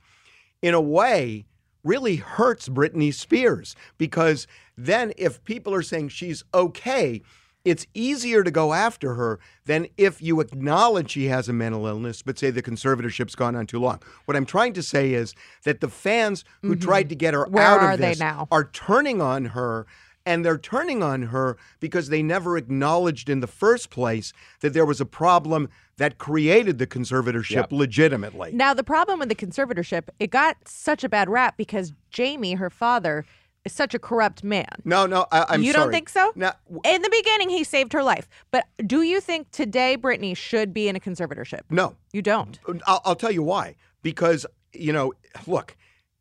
in 0.62 0.74
a 0.74 0.80
way, 0.80 1.46
really 1.84 2.16
hurts 2.16 2.68
Britney 2.68 3.14
Spears 3.14 3.76
because 3.98 4.46
then 4.78 5.12
if 5.16 5.42
people 5.44 5.74
are 5.74 5.82
saying 5.82 6.08
she's 6.10 6.44
okay, 6.54 7.20
it's 7.64 7.86
easier 7.92 8.44
to 8.44 8.50
go 8.50 8.72
after 8.72 9.14
her 9.14 9.40
than 9.66 9.88
if 9.98 10.22
you 10.22 10.40
acknowledge 10.40 11.10
she 11.10 11.26
has 11.26 11.48
a 11.48 11.52
mental 11.52 11.86
illness, 11.86 12.22
but 12.22 12.38
say 12.38 12.50
the 12.50 12.62
conservatorship's 12.62 13.34
gone 13.34 13.56
on 13.56 13.66
too 13.66 13.80
long. 13.80 14.00
What 14.24 14.36
I'm 14.36 14.46
trying 14.46 14.72
to 14.74 14.82
say 14.82 15.12
is 15.12 15.34
that 15.64 15.80
the 15.80 15.88
fans 15.88 16.44
who 16.62 16.76
tried 16.76 17.08
to 17.10 17.14
get 17.16 17.34
her 17.34 17.44
Mm-hmm. 17.44 17.52
Where 17.54 17.66
out 17.66 17.80
are 17.80 17.92
of 17.92 17.98
they 17.98 18.10
this 18.10 18.20
now? 18.20 18.46
are 18.50 18.64
turning 18.64 19.20
on 19.20 19.46
her. 19.46 19.86
And 20.26 20.44
they're 20.44 20.58
turning 20.58 21.02
on 21.02 21.22
her 21.22 21.56
because 21.80 22.10
they 22.10 22.22
never 22.22 22.58
acknowledged 22.58 23.30
in 23.30 23.40
the 23.40 23.46
first 23.46 23.88
place 23.88 24.34
that 24.60 24.74
there 24.74 24.84
was 24.84 25.00
a 25.00 25.06
problem 25.06 25.70
that 25.96 26.18
created 26.18 26.76
the 26.78 26.86
conservatorship 26.86 27.50
Yep. 27.54 27.72
legitimately. 27.72 28.50
Now 28.52 28.74
the 28.74 28.84
problem 28.84 29.18
with 29.20 29.30
the 29.30 29.34
conservatorship, 29.34 30.08
it 30.20 30.30
got 30.30 30.56
such 30.66 31.02
a 31.02 31.08
bad 31.08 31.30
rap 31.30 31.56
because 31.56 31.94
Jamie, 32.10 32.54
her 32.54 32.68
father, 32.68 33.24
is 33.68 33.76
such 33.76 33.94
a 33.94 33.98
corrupt 33.98 34.42
man. 34.42 34.66
No, 34.84 35.06
no, 35.06 35.26
I, 35.30 35.44
I'm 35.50 35.62
you 35.62 35.72
sorry. 35.72 35.84
don't 35.84 35.92
think 35.92 36.08
so? 36.08 36.32
Now, 36.34 36.52
w- 36.66 36.80
In 36.84 37.02
the 37.02 37.10
beginning, 37.10 37.48
he 37.50 37.64
saved 37.64 37.92
her 37.92 38.02
life. 38.02 38.28
But 38.50 38.66
do 38.86 39.02
you 39.02 39.20
think 39.20 39.50
today 39.50 39.96
Britney 39.96 40.36
should 40.36 40.72
be 40.72 40.88
in 40.88 40.96
a 40.96 41.00
conservatorship? 41.00 41.60
no. 41.70 41.94
You 42.12 42.22
don't. 42.22 42.58
Uh, 42.66 42.74
I'll, 42.86 43.00
I'll 43.04 43.16
tell 43.16 43.30
you 43.30 43.42
why. 43.42 43.76
Because, 44.02 44.46
you 44.72 44.92
know, 44.92 45.12
look, 45.46 45.76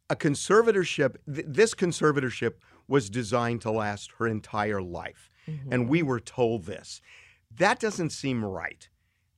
a 0.09 0.15
conservatorship, 0.15 1.15
th- 1.33 1.45
this 1.47 1.73
conservatorship 1.73 2.53
was 2.87 3.09
designed 3.09 3.61
to 3.61 3.71
last 3.71 4.11
her 4.17 4.27
entire 4.27 4.81
life. 4.81 5.29
Mm-hmm. 5.47 5.71
And 5.73 5.89
we 5.89 6.03
were 6.03 6.19
told 6.19 6.65
this. 6.65 7.01
That 7.57 7.79
doesn't 7.79 8.09
seem 8.11 8.43
right. 8.43 8.89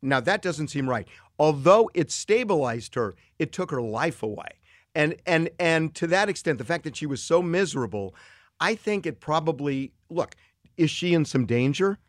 Now, 0.01 0.19
that 0.21 0.41
doesn't 0.41 0.69
seem 0.69 0.89
right. 0.89 1.07
Although 1.37 1.89
it 1.93 2.11
stabilized 2.11 2.95
her, 2.95 3.15
it 3.37 3.51
took 3.51 3.69
her 3.71 3.81
life 3.81 4.23
away. 4.23 4.58
And 4.95 5.15
and 5.25 5.49
and 5.59 5.93
to 5.95 6.07
that 6.07 6.29
extent, 6.29 6.57
the 6.57 6.63
fact 6.65 6.83
that 6.83 6.95
she 6.95 7.05
was 7.05 7.21
so 7.23 7.41
miserable, 7.41 8.15
I 8.59 8.75
think 8.75 9.05
it 9.05 9.19
probably 9.19 9.93
look, 10.09 10.35
is 10.77 10.89
she 10.89 11.13
in 11.13 11.25
some 11.25 11.45
danger? 11.45 11.99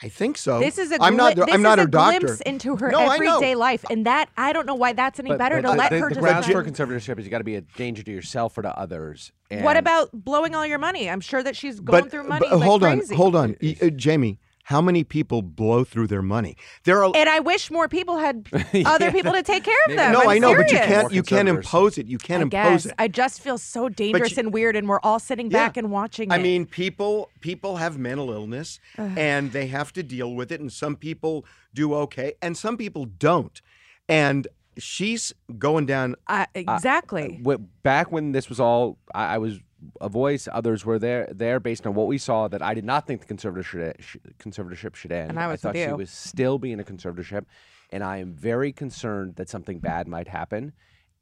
I 0.00 0.08
think 0.08 0.36
so. 0.38 0.60
This 0.60 0.78
is 0.78 0.92
a 0.92 0.98
I'm 1.02 1.16
not 1.16 1.34
gli- 1.34 1.52
I'm 1.52 1.60
not 1.62 1.78
is 1.78 1.82
her 1.84 1.88
a 1.88 1.90
doctor. 1.90 2.20
glimpse 2.20 2.40
into 2.42 2.76
her 2.76 2.90
No, 2.90 3.10
everyday 3.10 3.54
life, 3.56 3.84
and 3.90 4.06
that 4.06 4.28
I 4.36 4.52
don't 4.52 4.64
know 4.66 4.76
why 4.76 4.92
that's 4.92 5.18
any 5.18 5.30
But- 5.30 5.38
better 5.38 5.56
but 5.56 5.62
to 5.62 5.68
the- 5.72 5.76
let 5.78 5.90
the, 5.90 5.98
her 5.98 6.08
the 6.08 6.14
just. 6.16 6.20
grounds 6.20 6.46
for 6.46 6.60
a 6.60 6.64
conservatorship 6.64 7.18
is 7.18 7.24
you 7.24 7.30
got 7.32 7.38
to 7.38 7.44
be 7.44 7.56
a 7.56 7.62
danger 7.62 8.02
to 8.04 8.10
yourself 8.12 8.56
or 8.56 8.62
to 8.62 8.78
others. 8.78 9.32
What 9.50 9.76
about 9.76 10.10
blowing 10.12 10.54
all 10.54 10.64
your 10.66 10.78
money? 10.78 11.10
I'm 11.10 11.20
sure 11.20 11.42
that 11.42 11.56
she's 11.56 11.80
going 11.80 12.02
but, 12.02 12.10
through 12.12 12.24
money 12.28 12.46
but 12.48 12.58
like 12.58 12.66
hold 12.66 12.82
crazy. 12.82 13.12
on, 13.12 13.16
hold 13.16 13.34
on, 13.36 13.56
Y- 13.60 13.76
uh, 13.82 13.90
Jaime. 14.00 14.38
How 14.68 14.82
many 14.82 15.02
people 15.02 15.40
blow 15.40 15.82
through 15.82 16.08
their 16.08 16.20
money? 16.20 16.54
There 16.84 17.02
are. 17.02 17.10
And 17.16 17.26
I 17.26 17.40
wish 17.40 17.70
more 17.70 17.88
people 17.88 18.18
had 18.18 18.46
other 18.84 19.10
people 19.10 19.32
to 19.32 19.42
take 19.42 19.64
care 19.64 19.74
of 19.86 19.88
Maybe 19.88 19.96
them. 19.96 20.12
no, 20.12 20.20
I'm 20.20 20.28
I 20.28 20.38
know, 20.38 20.54
but 20.54 20.70
you 20.70 20.76
can't. 20.76 21.10
You 21.10 21.22
can't 21.22 21.48
impose 21.48 21.96
it. 21.96 22.06
You 22.06 22.18
can't 22.18 22.40
I 22.40 22.42
impose 22.42 22.82
guess. 22.84 22.86
it. 22.86 22.94
I 22.98 23.08
just 23.08 23.40
feel 23.40 23.56
so 23.56 23.88
dangerous 23.88 24.32
you- 24.36 24.40
and 24.40 24.52
weird, 24.52 24.76
and 24.76 24.86
we're 24.86 25.00
all 25.02 25.18
sitting 25.18 25.50
Yeah. 25.50 25.64
back 25.68 25.78
and 25.78 25.90
watching 25.90 26.30
I 26.30 26.36
it. 26.36 26.42
mean, 26.42 26.66
people 26.66 27.30
people 27.40 27.76
have 27.78 27.96
mental 27.98 28.30
illness 28.30 28.78
and 28.98 29.52
they 29.52 29.68
have 29.68 29.90
to 29.94 30.02
deal 30.02 30.34
with 30.34 30.52
it, 30.52 30.60
and 30.60 30.70
some 30.70 30.96
people 30.96 31.46
do 31.72 31.94
okay, 31.94 32.34
and 32.42 32.54
some 32.54 32.76
people 32.76 33.06
don't. 33.06 33.62
And 34.06 34.46
she's 34.76 35.32
going 35.58 35.86
down. 35.86 36.14
I, 36.26 36.46
exactly. 36.54 37.40
Wh- 37.46 37.62
back 37.82 38.12
when 38.12 38.32
this 38.32 38.50
was 38.50 38.60
all, 38.60 38.98
I, 39.14 39.36
I 39.36 39.38
was 39.38 39.60
a 40.00 40.08
voice. 40.08 40.48
Others 40.50 40.84
were 40.84 40.98
there, 40.98 41.28
there 41.30 41.60
based 41.60 41.86
on 41.86 41.94
what 41.94 42.06
we 42.06 42.18
saw. 42.18 42.48
That 42.48 42.62
I 42.62 42.74
did 42.74 42.84
not 42.84 43.06
think 43.06 43.26
the 43.26 43.34
conservatorship 43.34 44.00
sh- 44.00 44.16
conservatorship 44.38 44.94
should 44.94 45.12
end. 45.12 45.30
And 45.30 45.40
I 45.40 45.48
was 45.48 45.60
thought 45.60 45.74
with 45.74 45.88
she 45.88 45.92
was 45.92 46.10
still 46.10 46.58
being 46.58 46.80
a 46.80 46.84
conservatorship, 46.84 47.44
and 47.90 48.02
I 48.02 48.18
am 48.18 48.32
very 48.32 48.72
concerned 48.72 49.36
that 49.36 49.48
something 49.48 49.78
bad 49.78 50.08
might 50.08 50.28
happen. 50.28 50.72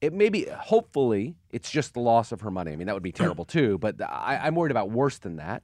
It 0.00 0.12
may 0.12 0.28
be, 0.28 0.46
hopefully, 0.46 1.36
it's 1.50 1.70
just 1.70 1.94
the 1.94 2.00
loss 2.00 2.30
of 2.30 2.42
her 2.42 2.50
money. 2.50 2.72
I 2.72 2.76
mean, 2.76 2.86
that 2.86 2.94
would 2.94 3.02
be 3.02 3.10
hmm. 3.10 3.22
terrible 3.22 3.44
too. 3.44 3.78
But 3.78 4.00
I, 4.02 4.40
I'm 4.42 4.54
worried 4.54 4.70
about 4.70 4.90
worse 4.90 5.18
than 5.18 5.36
that. 5.36 5.62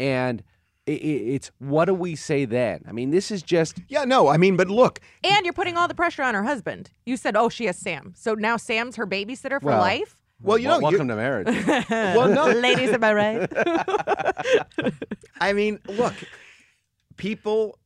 And 0.00 0.42
i 0.88 0.92
i 0.92 0.94
it's 0.94 1.50
what 1.58 1.84
do 1.84 1.94
we 1.94 2.16
say 2.16 2.44
then? 2.44 2.82
I 2.88 2.92
mean, 2.92 3.10
this 3.10 3.30
is 3.30 3.42
just 3.42 3.80
Yeah, 3.88 4.04
no, 4.04 4.28
I 4.28 4.36
mean, 4.36 4.56
but 4.56 4.68
look, 4.68 5.00
and 5.22 5.44
you're 5.44 5.52
putting 5.52 5.76
all 5.76 5.86
the 5.86 5.94
pressure 5.94 6.22
on 6.22 6.34
her 6.34 6.44
husband. 6.44 6.90
You 7.04 7.16
said, 7.16 7.36
"Oh, 7.36 7.48
she 7.48 7.66
has 7.66 7.76
Sam." 7.76 8.14
So 8.16 8.34
now 8.34 8.56
Sam's 8.56 8.96
her 8.96 9.06
babysitter 9.06 9.60
for 9.60 9.66
Well, 9.66 9.80
life. 9.80 10.16
Well, 10.42 10.58
you 10.58 10.68
wel- 10.68 10.80
know, 10.80 10.88
welcome 10.88 11.08
to 11.08 11.16
marriage. 11.16 11.46
well, 11.90 12.28
no, 12.28 12.46
Ladies, 12.60 12.90
am 12.90 13.02
I 13.04 13.12
right? 13.12 13.52
I 15.40 15.52
mean, 15.52 15.80
look, 15.86 16.14
people 17.16 17.78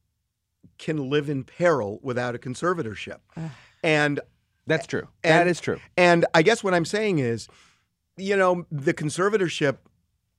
can 0.79 1.09
live 1.11 1.29
in 1.31 1.45
peril 1.45 2.01
without 2.03 2.35
a 2.35 2.39
conservatorship, 2.39 3.19
and 3.83 4.21
That's 4.67 4.87
true. 4.87 5.09
And- 5.25 5.33
that 5.41 5.47
is 5.49 5.61
true. 5.61 5.81
And 5.97 6.27
I 6.35 6.43
guess 6.43 6.63
what 6.65 6.75
I'm 6.75 6.85
saying 6.85 7.19
is, 7.19 7.49
you 8.17 8.37
know, 8.37 8.67
the 8.71 8.93
conservatorship 8.95 9.79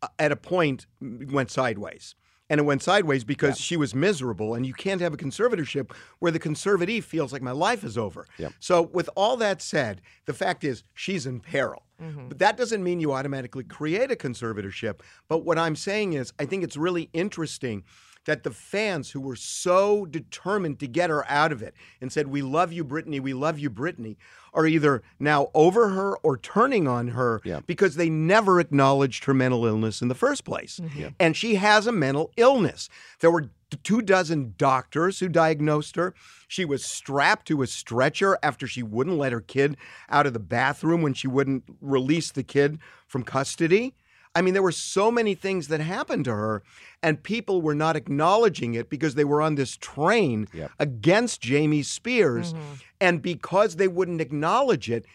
uh, 0.02 0.08
at 0.20 0.32
a 0.32 0.36
point 0.36 0.86
went 1.02 1.50
sideways. 1.52 2.16
And 2.50 2.60
it 2.60 2.64
went 2.64 2.84
sideways 2.84 3.24
because 3.24 3.58
she 3.58 3.78
was 3.78 3.96
miserable, 3.96 4.54
and 4.54 4.66
you 4.66 4.74
can't 4.74 5.02
have 5.02 5.14
a 5.14 5.18
conservatorship 5.18 5.92
where 6.20 6.32
the 6.32 6.40
conservatee 6.40 7.02
feels 7.02 7.32
like 7.32 7.42
my 7.42 7.52
life 7.52 7.84
is 7.84 7.98
over. 7.98 8.28
So, 8.60 8.82
with 8.82 9.10
all 9.16 9.38
that 9.38 9.62
said, 9.62 10.02
the 10.26 10.34
fact 10.34 10.64
is 10.64 10.84
she's 10.94 11.26
in 11.26 11.40
peril. 11.40 11.84
Mm-hmm. 12.02 12.28
But 12.28 12.40
that 12.40 12.58
doesn't 12.58 12.84
mean 12.84 13.00
you 13.00 13.14
automatically 13.14 13.64
create 13.64 14.12
a 14.12 14.16
conservatorship. 14.16 15.00
But 15.30 15.46
what 15.46 15.58
I'm 15.58 15.76
saying 15.76 16.14
is, 16.14 16.34
I 16.38 16.46
think 16.46 16.64
it's 16.64 16.76
really 16.76 17.10
interesting 17.14 17.84
that 18.26 18.44
the 18.44 18.52
fans 18.52 19.12
who 19.12 19.20
were 19.22 19.36
so 19.36 20.06
determined 20.06 20.80
to 20.80 20.88
get 20.88 21.10
her 21.10 21.30
out 21.30 21.52
of 21.52 21.62
it 21.62 21.74
and 22.02 22.12
said, 22.12 22.28
We 22.28 22.42
love 22.42 22.72
you, 22.72 22.86
Britney, 22.86 23.20
we 23.20 23.34
love 23.34 23.60
you, 23.60 23.70
Britney, 23.70 24.16
are 24.54 24.66
either 24.66 25.02
now 25.20 25.50
over 25.54 25.90
her 25.90 26.16
or 26.18 26.38
turning 26.38 26.88
on 26.88 27.10
her 27.10 27.42
Yeah. 27.44 27.62
because 27.66 27.96
they 27.96 28.10
never 28.10 28.60
acknowledged 28.60 29.26
her 29.26 29.34
mental 29.34 29.66
illness 29.66 30.02
in 30.02 30.08
the 30.08 30.16
first 30.16 30.44
place. 30.46 30.80
Mm-hmm. 30.82 31.10
And 31.20 31.36
she 31.36 31.56
has 31.56 31.88
a 31.88 31.92
mental 31.92 32.32
illness. 32.38 32.88
There 33.20 33.32
were 33.32 33.50
two 33.84 34.02
dozen 34.04 34.54
doctors 34.58 35.20
who 35.20 35.28
diagnosed 35.28 35.96
her. 35.96 36.14
She 36.48 36.64
was 36.64 36.86
strapped 36.86 37.48
to 37.48 37.64
a 37.64 37.68
stretcher 37.68 38.38
after 38.44 38.68
she 38.68 38.84
wouldn't 38.84 39.18
let 39.18 39.32
her 39.32 39.42
kid 39.42 39.78
out 40.10 40.28
of 40.28 40.34
the 40.34 40.40
bathroom 40.40 41.02
when 41.02 41.16
she 41.16 41.28
wouldn't 41.28 41.64
release 41.82 42.32
the 42.32 42.44
kid 42.44 42.78
from 43.08 43.24
custody. 43.24 43.96
I 44.36 44.42
mean, 44.42 44.54
there 44.54 44.64
were 44.64 44.72
so 44.72 45.12
many 45.12 45.36
things 45.36 45.68
that 45.68 45.80
happened 45.80 46.26
to 46.26 46.32
her, 46.34 46.64
and 47.04 47.22
people 47.22 47.62
were 47.62 47.76
not 47.76 47.96
acknowledging 47.96 48.74
it 48.74 48.90
because 48.90 49.16
they 49.16 49.24
were 49.24 49.42
on 49.42 49.56
this 49.56 49.78
train 49.78 50.48
Yep. 50.54 50.72
against 50.80 51.42
Jamie 51.42 51.84
Spears. 51.84 52.54
Mm-hmm. 52.54 52.74
And 53.00 53.22
because 53.22 53.76
they 53.76 53.88
wouldn't 53.88 54.22
acknowledge 54.22 54.90
it, 54.90 55.06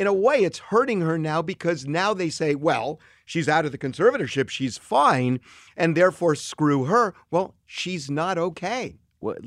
in 0.00 0.06
a 0.08 0.12
way, 0.12 0.38
it's 0.42 0.58
hurting 0.58 1.02
her 1.02 1.16
now 1.18 1.40
because 1.40 1.86
now 1.86 2.14
they 2.14 2.28
say, 2.28 2.56
well, 2.56 2.98
she's 3.24 3.48
out 3.48 3.64
of 3.64 3.70
the 3.70 3.78
conservatorship, 3.78 4.48
she's 4.48 4.76
fine, 4.76 5.38
and 5.76 5.96
therefore 5.96 6.34
screw 6.34 6.84
her. 6.86 7.14
Well, 7.30 7.54
she's 7.66 8.10
not 8.10 8.38
okay. 8.38 8.96
What, 9.20 9.38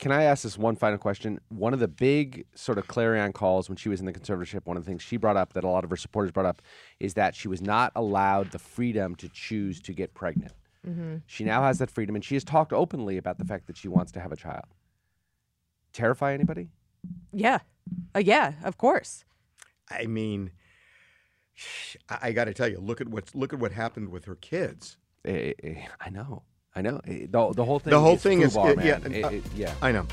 can 0.00 0.12
I 0.12 0.24
ask 0.24 0.42
this 0.42 0.56
one 0.56 0.76
final 0.76 0.98
question? 0.98 1.38
One 1.50 1.74
of 1.74 1.78
the 1.78 1.86
big 1.86 2.46
sort 2.54 2.78
of 2.78 2.88
clarion 2.88 3.34
calls 3.34 3.68
when 3.68 3.76
she 3.76 3.90
was 3.90 4.00
in 4.00 4.06
the 4.06 4.12
conservatorship, 4.14 4.64
one 4.64 4.78
of 4.78 4.84
the 4.84 4.90
things 4.90 5.02
she 5.02 5.18
brought 5.18 5.36
up 5.36 5.52
that 5.52 5.62
a 5.62 5.68
lot 5.68 5.84
of 5.84 5.90
her 5.90 5.96
supporters 5.96 6.32
brought 6.32 6.46
up 6.46 6.62
is 6.98 7.14
that 7.14 7.34
she 7.34 7.48
was 7.48 7.60
not 7.60 7.92
allowed 7.94 8.50
the 8.50 8.58
freedom 8.58 9.14
to 9.16 9.28
choose 9.28 9.78
to 9.82 9.92
get 9.92 10.14
pregnant. 10.14 10.54
She 11.26 11.44
now 11.44 11.62
has 11.62 11.78
that 11.78 11.90
freedom, 11.90 12.14
and 12.14 12.24
she 12.24 12.34
has 12.34 12.44
talked 12.44 12.72
openly 12.72 13.18
about 13.18 13.36
the 13.36 13.44
fact 13.44 13.66
that 13.66 13.76
she 13.76 13.88
wants 13.88 14.10
to 14.12 14.20
have 14.20 14.32
a 14.32 14.36
child. 14.36 14.64
Terrify 15.92 16.32
anybody? 16.32 16.70
yeah, 17.32 17.58
uh, 18.14 18.20
yeah, 18.20 18.54
of 18.64 18.78
course. 18.78 19.24
I 19.90 20.06
mean, 20.06 20.52
I, 22.08 22.18
I 22.22 22.32
got 22.32 22.44
to 22.44 22.54
tell 22.54 22.68
you, 22.68 22.78
look 22.78 23.02
at 23.02 23.08
what's 23.08 23.34
look 23.34 23.52
at 23.52 23.58
what 23.58 23.72
happened 23.72 24.08
with 24.08 24.24
her 24.24 24.36
kids. 24.36 24.96
Eh, 25.26 25.52
eh, 25.62 25.86
I 26.00 26.08
know, 26.08 26.44
I 26.74 26.82
know. 26.82 27.00
The, 27.04 27.26
the 27.54 27.64
whole 27.64 27.78
thing. 27.80 27.90
The 27.90 28.00
whole 28.00 28.14
is 28.14 28.22
thing 28.22 28.42
is- 28.42 28.54
FUBAR, 28.56 28.84
yeah, 28.84 28.98
It- 29.04 29.34
it- 29.34 29.44
yeah. 29.56 29.74
I 29.82 29.92
know. 29.92 30.06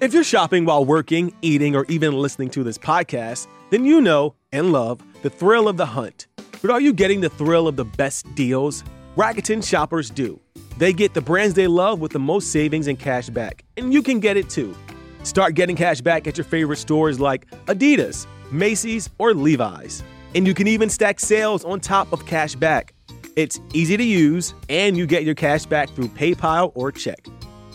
If 0.00 0.12
you're 0.12 0.24
shopping 0.24 0.64
while 0.66 0.84
working, 0.84 1.32
eating, 1.40 1.74
or 1.74 1.86
even 1.88 2.12
listening 2.12 2.50
to 2.50 2.62
this 2.62 2.76
podcast, 2.76 3.46
then 3.70 3.84
you 3.84 4.00
know 4.00 4.34
and 4.52 4.70
love 4.72 5.00
the 5.22 5.30
thrill 5.30 5.66
of 5.68 5.76
the 5.78 5.86
hunt. 5.86 6.26
But 6.60 6.70
are 6.70 6.80
you 6.80 6.92
getting 6.92 7.20
the 7.20 7.30
thrill 7.30 7.66
of 7.68 7.76
the 7.76 7.84
best 7.84 8.26
deals? 8.34 8.84
Rakuten 9.16 9.66
shoppers 9.66 10.10
do. 10.10 10.38
They 10.76 10.92
get 10.92 11.14
the 11.14 11.20
brands 11.22 11.54
they 11.54 11.68
love 11.68 12.00
with 12.00 12.12
the 12.12 12.18
most 12.18 12.50
savings 12.52 12.88
and 12.88 12.98
cash 12.98 13.30
back, 13.30 13.64
and 13.76 13.94
you 13.94 14.02
can 14.02 14.20
get 14.20 14.36
it 14.36 14.50
too. 14.50 14.76
Start 15.22 15.54
getting 15.54 15.76
cash 15.76 16.00
back 16.02 16.26
at 16.26 16.36
your 16.36 16.44
favorite 16.44 16.76
stores 16.76 17.18
like 17.18 17.48
Adidas, 17.66 18.26
Macy's, 18.50 19.08
or 19.18 19.32
Levi's. 19.32 20.02
And 20.34 20.46
you 20.46 20.52
can 20.52 20.66
even 20.66 20.90
stack 20.90 21.20
sales 21.20 21.64
on 21.64 21.80
top 21.80 22.12
of 22.12 22.26
cash 22.26 22.54
back. 22.56 22.92
It's 23.36 23.58
easy 23.72 23.96
to 23.96 24.04
use, 24.04 24.54
and 24.68 24.96
you 24.96 25.06
get 25.06 25.24
your 25.24 25.34
cash 25.34 25.66
back 25.66 25.90
through 25.90 26.08
PayPal 26.08 26.70
or 26.76 26.92
check. 26.92 27.26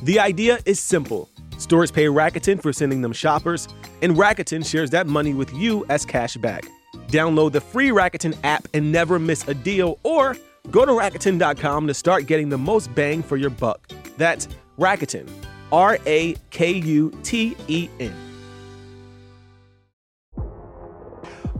The 0.03 0.17
idea 0.19 0.59
is 0.65 0.79
simple. 0.79 1.29
Stores 1.57 1.91
pay 1.91 2.05
Rakuten 2.05 2.61
for 2.61 2.71
sending 2.71 3.01
them 3.01 3.11
shoppers, 3.11 3.67
and 4.01 4.15
Rakuten 4.15 4.65
shares 4.65 4.89
that 4.91 5.07
money 5.07 5.33
with 5.33 5.53
you 5.53 5.85
as 5.89 6.05
cash 6.05 6.37
back. 6.37 6.65
Download 7.09 7.51
the 7.51 7.59
free 7.59 7.89
Rakuten 7.89 8.37
app 8.45 8.69
and 8.73 8.89
never 8.89 9.19
miss 9.19 9.45
a 9.49 9.53
deal, 9.53 9.99
or 10.03 10.37
go 10.71 10.85
to 10.85 10.93
Rakuten.com 10.93 11.87
to 11.87 11.93
start 11.93 12.25
getting 12.25 12.47
the 12.47 12.57
most 12.57 12.95
bang 12.95 13.21
for 13.21 13.35
your 13.35 13.49
buck. 13.49 13.91
That's 14.17 14.47
Rakuten, 14.77 15.29
R 15.73 15.97
A 16.05 16.35
K 16.51 16.71
U 16.71 17.11
T 17.23 17.57
E 17.67 17.89
N. 17.99 18.13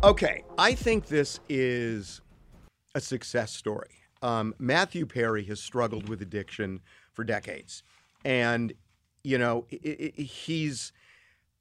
Okay, 0.01 0.44
I 0.58 0.75
think 0.75 1.08
this 1.08 1.41
is 1.50 2.22
a 2.96 3.01
success 3.01 3.51
story. 3.51 3.89
Um, 4.22 4.53
Matthew 4.60 5.05
Perry 5.05 5.43
has 5.46 5.60
struggled 5.60 6.10
with 6.10 6.22
addiction 6.22 6.81
for 7.13 7.24
decades, 7.24 7.84
and 8.25 8.74
you 9.24 9.38
know 9.38 9.65
i 9.72 10.12
i 10.17 10.22
he's. 10.22 10.91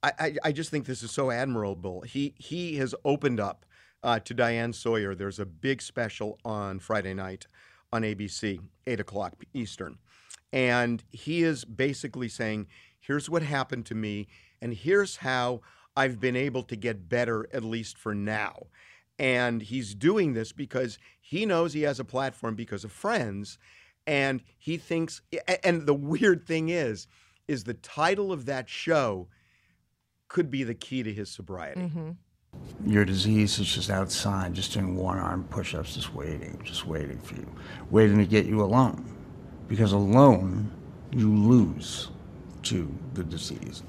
I, 0.01 0.37
I, 0.45 0.51
just 0.53 0.71
think 0.71 0.85
this 0.85 1.03
is 1.03 1.11
so 1.11 1.29
admirable. 1.29 2.01
He 2.01 2.33
he 2.37 2.77
has 2.77 2.95
opened 3.03 3.41
up 3.41 3.65
uh, 4.01 4.19
to 4.19 4.33
Diane 4.33 4.71
Sawyer. 4.71 5.13
There's 5.13 5.39
a 5.39 5.45
big 5.45 5.81
special 5.81 6.39
on 6.45 6.79
Friday 6.79 7.13
night 7.13 7.47
on 7.91 8.03
ABC, 8.03 8.61
eight 8.87 8.99
o'clock 9.01 9.33
Eastern, 9.53 9.97
and 10.53 11.03
he 11.11 11.43
is 11.43 11.65
basically 11.65 12.29
saying, 12.29 12.67
"Here's 12.97 13.29
what 13.29 13.41
happened 13.41 13.85
to 13.87 13.95
me, 13.95 14.27
and 14.61 14.73
here's 14.73 15.17
how 15.17 15.59
I've 15.97 16.19
been 16.21 16.37
able 16.37 16.63
to 16.63 16.77
get 16.77 17.09
better, 17.09 17.47
at 17.53 17.63
least 17.63 17.97
for 17.97 18.15
now." 18.15 18.67
And 19.19 19.61
he's 19.61 19.93
doing 19.93 20.33
this 20.33 20.53
because 20.53 20.97
he 21.19 21.45
knows 21.45 21.73
he 21.73 21.81
has 21.81 21.99
a 21.99 22.05
platform 22.05 22.55
because 22.55 22.85
of 22.85 22.91
friends, 22.91 23.59
and 24.07 24.41
he 24.57 24.77
thinks. 24.77 25.21
And 25.63 25.85
the 25.85 25.93
weird 25.93 26.47
thing 26.47 26.69
is, 26.69 27.07
is 27.47 27.65
the 27.65 27.73
title 27.73 28.31
of 28.31 28.45
that 28.45 28.69
show 28.69 29.27
could 30.29 30.49
be 30.49 30.63
the 30.63 30.73
key 30.73 31.03
to 31.03 31.13
his 31.13 31.29
sobriety. 31.29 31.81
Mm-hmm. 31.81 32.11
Your 32.85 33.03
disease 33.05 33.59
is 33.59 33.67
just 33.67 33.89
outside, 33.89 34.53
just 34.53 34.73
doing 34.73 34.95
one 34.95 35.19
arm 35.19 35.43
push 35.49 35.75
ups, 35.75 35.95
just 35.95 36.15
waiting, 36.15 36.59
just 36.63 36.87
waiting 36.87 37.19
for 37.19 37.35
you, 37.35 37.47
waiting 37.91 38.17
to 38.17 38.25
get 38.25 38.45
you 38.45 38.63
alone. 38.63 39.05
Because 39.67 39.91
alone, 39.91 40.71
you 41.11 41.35
lose 41.35 42.09
to 42.63 42.91
the 43.13 43.23
disease. 43.23 43.83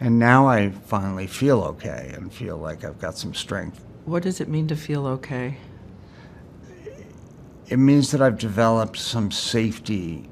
And 0.00 0.18
now 0.18 0.48
I 0.48 0.70
finally 0.70 1.26
feel 1.26 1.60
okay 1.62 2.12
and 2.14 2.32
feel 2.32 2.56
like 2.56 2.84
I've 2.84 2.98
got 2.98 3.16
some 3.16 3.34
strength. 3.34 3.84
What 4.04 4.22
does 4.22 4.40
it 4.40 4.48
mean 4.48 4.66
to 4.68 4.76
feel 4.76 5.06
okay? 5.06 5.56
It 7.68 7.76
means 7.78 8.10
that 8.10 8.20
I've 8.20 8.38
developed 8.38 8.98
some 8.98 9.30
safety 9.30 10.28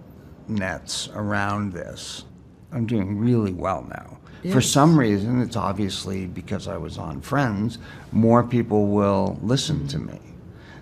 nets 0.48 1.08
around 1.14 1.72
this. 1.72 2.24
I'm 2.72 2.86
doing 2.86 3.18
really 3.18 3.52
well 3.52 3.82
now. 3.88 4.18
For 4.52 4.62
some 4.62 4.98
reason, 4.98 5.42
it's 5.42 5.56
obviously 5.56 6.26
because 6.26 6.66
I 6.66 6.78
was 6.78 6.96
on 6.96 7.20
Friends, 7.20 7.78
more 8.10 8.42
people 8.42 8.86
will 8.86 9.38
listen 9.42 9.86
to 9.88 9.98
me. 9.98 10.18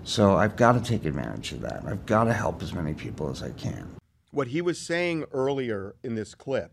So 0.04 0.36
I've 0.36 0.56
got 0.56 0.72
to 0.72 0.80
take 0.80 1.04
advantage 1.04 1.52
of 1.52 1.62
that. 1.62 1.82
I've 1.84 2.06
got 2.06 2.24
to 2.24 2.32
help 2.32 2.62
as 2.62 2.72
many 2.72 2.94
people 2.94 3.28
as 3.28 3.42
I 3.42 3.50
can. 3.50 3.96
What 4.30 4.48
he 4.48 4.62
was 4.62 4.78
saying 4.78 5.24
earlier 5.32 5.96
in 6.04 6.14
this 6.14 6.34
clip 6.36 6.72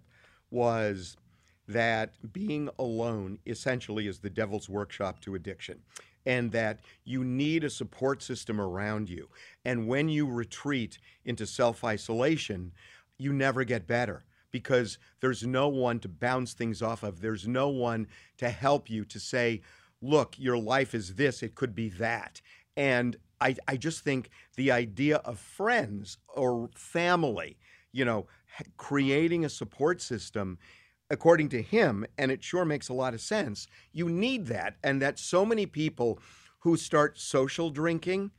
was 0.51 1.17
that 1.67 2.13
being 2.34 2.69
alone 2.78 3.39
essentially 3.45 4.08
is 4.08 4.19
the 4.19 4.30
devil's 4.30 4.69
workshop 4.69 5.19
to 5.21 5.36
addiction, 5.36 5.80
and 6.25 6.51
that 6.51 6.80
you 7.04 7.23
need 7.23 7.63
a 7.63 7.69
support 7.69 8.21
system 8.21 8.60
around 8.60 9.10
you. 9.10 9.30
And 9.63 9.88
when 9.88 10.10
you 10.10 10.28
retreat 10.28 10.97
into 11.23 11.45
self 11.45 11.84
isolation, 11.84 12.71
you 13.17 13.34
never 13.34 13.63
get 13.63 13.88
better 13.88 14.23
because 14.51 14.97
there's 15.19 15.45
no 15.45 15.67
one 15.67 15.99
to 15.99 16.08
bounce 16.08 16.54
things 16.54 16.82
off 16.82 17.04
of. 17.04 17.19
There's 17.19 17.47
no 17.47 17.69
one 17.69 18.08
to 18.38 18.49
help 18.49 18.89
you 18.89 19.04
to 19.06 19.19
say, 19.19 19.62
look, 20.01 20.36
your 20.38 20.58
life 20.58 20.93
is 20.93 21.15
this, 21.15 21.43
it 21.43 21.56
could 21.56 21.75
be 21.75 21.89
that. 21.89 22.41
And 22.78 23.17
I, 23.41 23.56
I 23.67 23.78
just 23.78 24.04
think 24.04 24.30
the 24.56 24.71
idea 24.71 25.17
of 25.17 25.39
friends 25.39 26.17
or 26.30 26.69
family, 26.73 27.58
you 27.91 28.06
know, 28.06 28.28
creating 28.78 29.43
a 29.43 29.49
support 29.49 30.01
system, 30.01 30.58
according 31.09 31.49
to 31.49 31.61
him, 31.61 32.05
and 32.17 32.31
it 32.31 32.43
sure 32.43 32.65
makes 32.65 32.89
a 32.89 32.93
lot 32.93 33.13
of 33.13 33.21
sense, 33.21 33.67
you 33.91 34.09
need 34.09 34.47
that. 34.47 34.75
And 34.83 35.01
that 35.01 35.19
so 35.19 35.45
many 35.45 35.65
people 35.65 36.19
who 36.59 36.77
start 36.77 37.19
social 37.19 37.69
drinking 37.69 38.31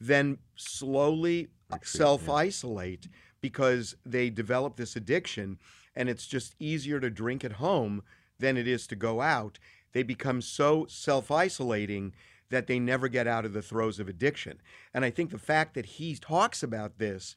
then 0.00 0.38
slowly 0.56 1.48
self 1.82 2.28
isolate 2.28 3.08
because 3.40 3.94
they 4.04 4.30
develop 4.30 4.76
this 4.76 4.96
addiction 4.96 5.58
and 5.94 6.08
it's 6.08 6.26
just 6.26 6.54
easier 6.60 7.00
to 7.00 7.10
drink 7.10 7.44
at 7.44 7.52
home 7.52 8.02
than 8.38 8.56
it 8.56 8.68
is 8.68 8.86
to 8.86 8.96
go 8.96 9.20
out. 9.20 9.58
They 9.92 10.02
become 10.02 10.40
so 10.40 10.86
self 10.88 11.30
isolating 11.30 12.14
that 12.50 12.66
they 12.66 12.78
never 12.78 13.08
get 13.08 13.26
out 13.26 13.44
of 13.44 13.52
the 13.52 13.62
throes 13.62 14.00
of 14.00 14.08
addiction. 14.08 14.60
And 14.94 15.04
I 15.04 15.10
think 15.10 15.30
the 15.30 15.38
fact 15.38 15.74
that 15.74 15.86
he 15.86 16.14
talks 16.14 16.62
about 16.62 16.98
this 16.98 17.34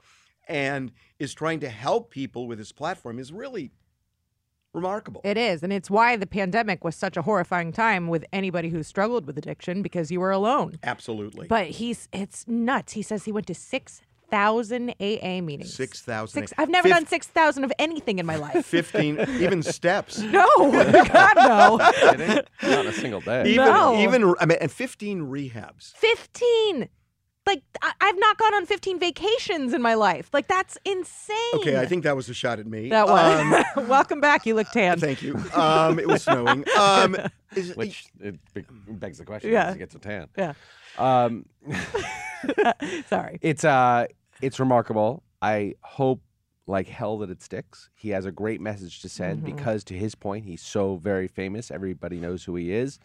and 0.48 0.92
is 1.20 1.34
trying 1.34 1.60
to 1.62 1.70
help 1.70 2.12
people 2.12 2.48
with 2.48 2.60
his 2.60 2.72
platform 2.72 3.20
is 3.20 3.34
really 3.34 3.72
remarkable. 4.74 5.22
It 5.24 5.38
is, 5.38 5.64
and 5.64 5.72
it's 5.74 5.90
why 5.90 6.16
the 6.16 6.28
pandemic 6.28 6.84
was 6.84 6.96
such 6.96 7.18
a 7.18 7.22
horrifying 7.22 7.72
time 7.72 8.08
with 8.08 8.26
anybody 8.34 8.70
who 8.70 8.84
struggled 8.84 9.26
with 9.26 9.38
addiction 9.38 9.82
because 9.82 10.12
you 10.12 10.20
were 10.20 10.32
alone. 10.32 10.78
Absolutely. 10.84 11.48
But 11.48 11.68
he's 11.68 12.08
it's 12.14 12.48
nuts. 12.48 12.94
He 12.94 13.02
says 13.02 13.26
he 13.26 13.32
went 13.32 13.48
to 13.48 13.56
six 13.56 14.02
thousand 14.30 14.92
AA 15.02 15.42
meetings. 15.42 15.74
6,000 15.74 16.42
Six. 16.42 16.54
I've 16.58 16.70
never 16.70 16.88
Fif- 16.88 16.96
done 16.96 17.06
six 17.06 17.28
thousand 17.28 17.66
of 17.66 17.74
anything 17.78 18.18
in 18.18 18.26
my 18.26 18.38
life. 18.38 18.66
15 18.66 19.20
even 19.42 19.62
steps. 19.62 20.20
no, 20.22 20.48
God 20.58 21.34
no. 21.36 21.78
Not 22.64 22.86
a 22.86 22.94
single 22.94 23.20
day. 23.20 23.42
Even 23.52 23.66
No. 23.66 24.00
even 24.00 24.34
I 24.40 24.46
mean 24.46 24.58
and 24.62 24.72
15 24.72 25.24
rehabs. 25.24 25.94
Fifteen. 25.96 26.88
Like 27.48 27.64
I- 27.82 27.94
I've 28.02 28.20
not 28.20 28.38
gone 28.38 28.54
on 28.54 28.66
fifteen 28.68 29.00
vacations 29.00 29.74
in 29.74 29.82
my 29.82 29.96
life. 29.96 30.30
Like 30.32 30.48
that's 30.48 30.78
insane. 30.86 31.36
Okay, 31.56 31.80
I 31.80 31.86
think 31.88 32.04
that 32.04 32.16
was 32.16 32.30
a 32.30 32.34
shot 32.36 32.60
at 32.60 32.68
me. 32.68 32.90
that 32.90 33.08
Um, 33.10 33.50
was. 33.52 33.66
Welcome 33.88 34.22
back. 34.22 34.46
You 34.46 34.54
look 34.54 34.70
tan. 34.70 35.00
Thank 35.00 35.24
you. 35.24 35.36
Um, 35.54 35.98
it 35.98 36.08
was 36.08 36.24
snowing. 36.24 36.66
Um, 36.78 37.18
is, 37.56 37.76
Which 37.76 38.06
it 38.20 38.36
be- 38.54 38.64
begs 38.90 39.18
the 39.18 39.26
question: 39.26 39.52
Yeah. 39.52 39.66
Does 39.66 39.74
he 39.74 39.80
get 39.80 39.92
so 39.92 39.98
tan? 40.00 40.28
Yeah. 40.38 40.54
Um, 41.00 41.46
Sorry. 43.08 43.40
it's 43.42 43.64
uh, 43.64 44.06
it's 44.42 44.60
remarkable. 44.60 45.24
I 45.42 45.74
hope 45.82 46.22
like 46.68 46.88
hell 46.88 47.18
that 47.20 47.30
it 47.32 47.42
sticks. 47.42 47.90
He 47.96 48.10
has 48.10 48.26
a 48.26 48.32
great 48.32 48.62
message 48.62 49.02
to 49.02 49.10
send 49.10 49.42
Mm-hmm. 49.44 49.56
because, 49.56 49.84
to 49.86 49.96
his 49.96 50.14
point, 50.16 50.46
he's 50.46 50.62
so 50.62 50.98
very 50.98 51.28
famous. 51.28 51.72
Everybody 51.72 52.20
knows 52.20 52.44
who 52.44 52.56
he 52.56 52.72
is, 52.72 53.00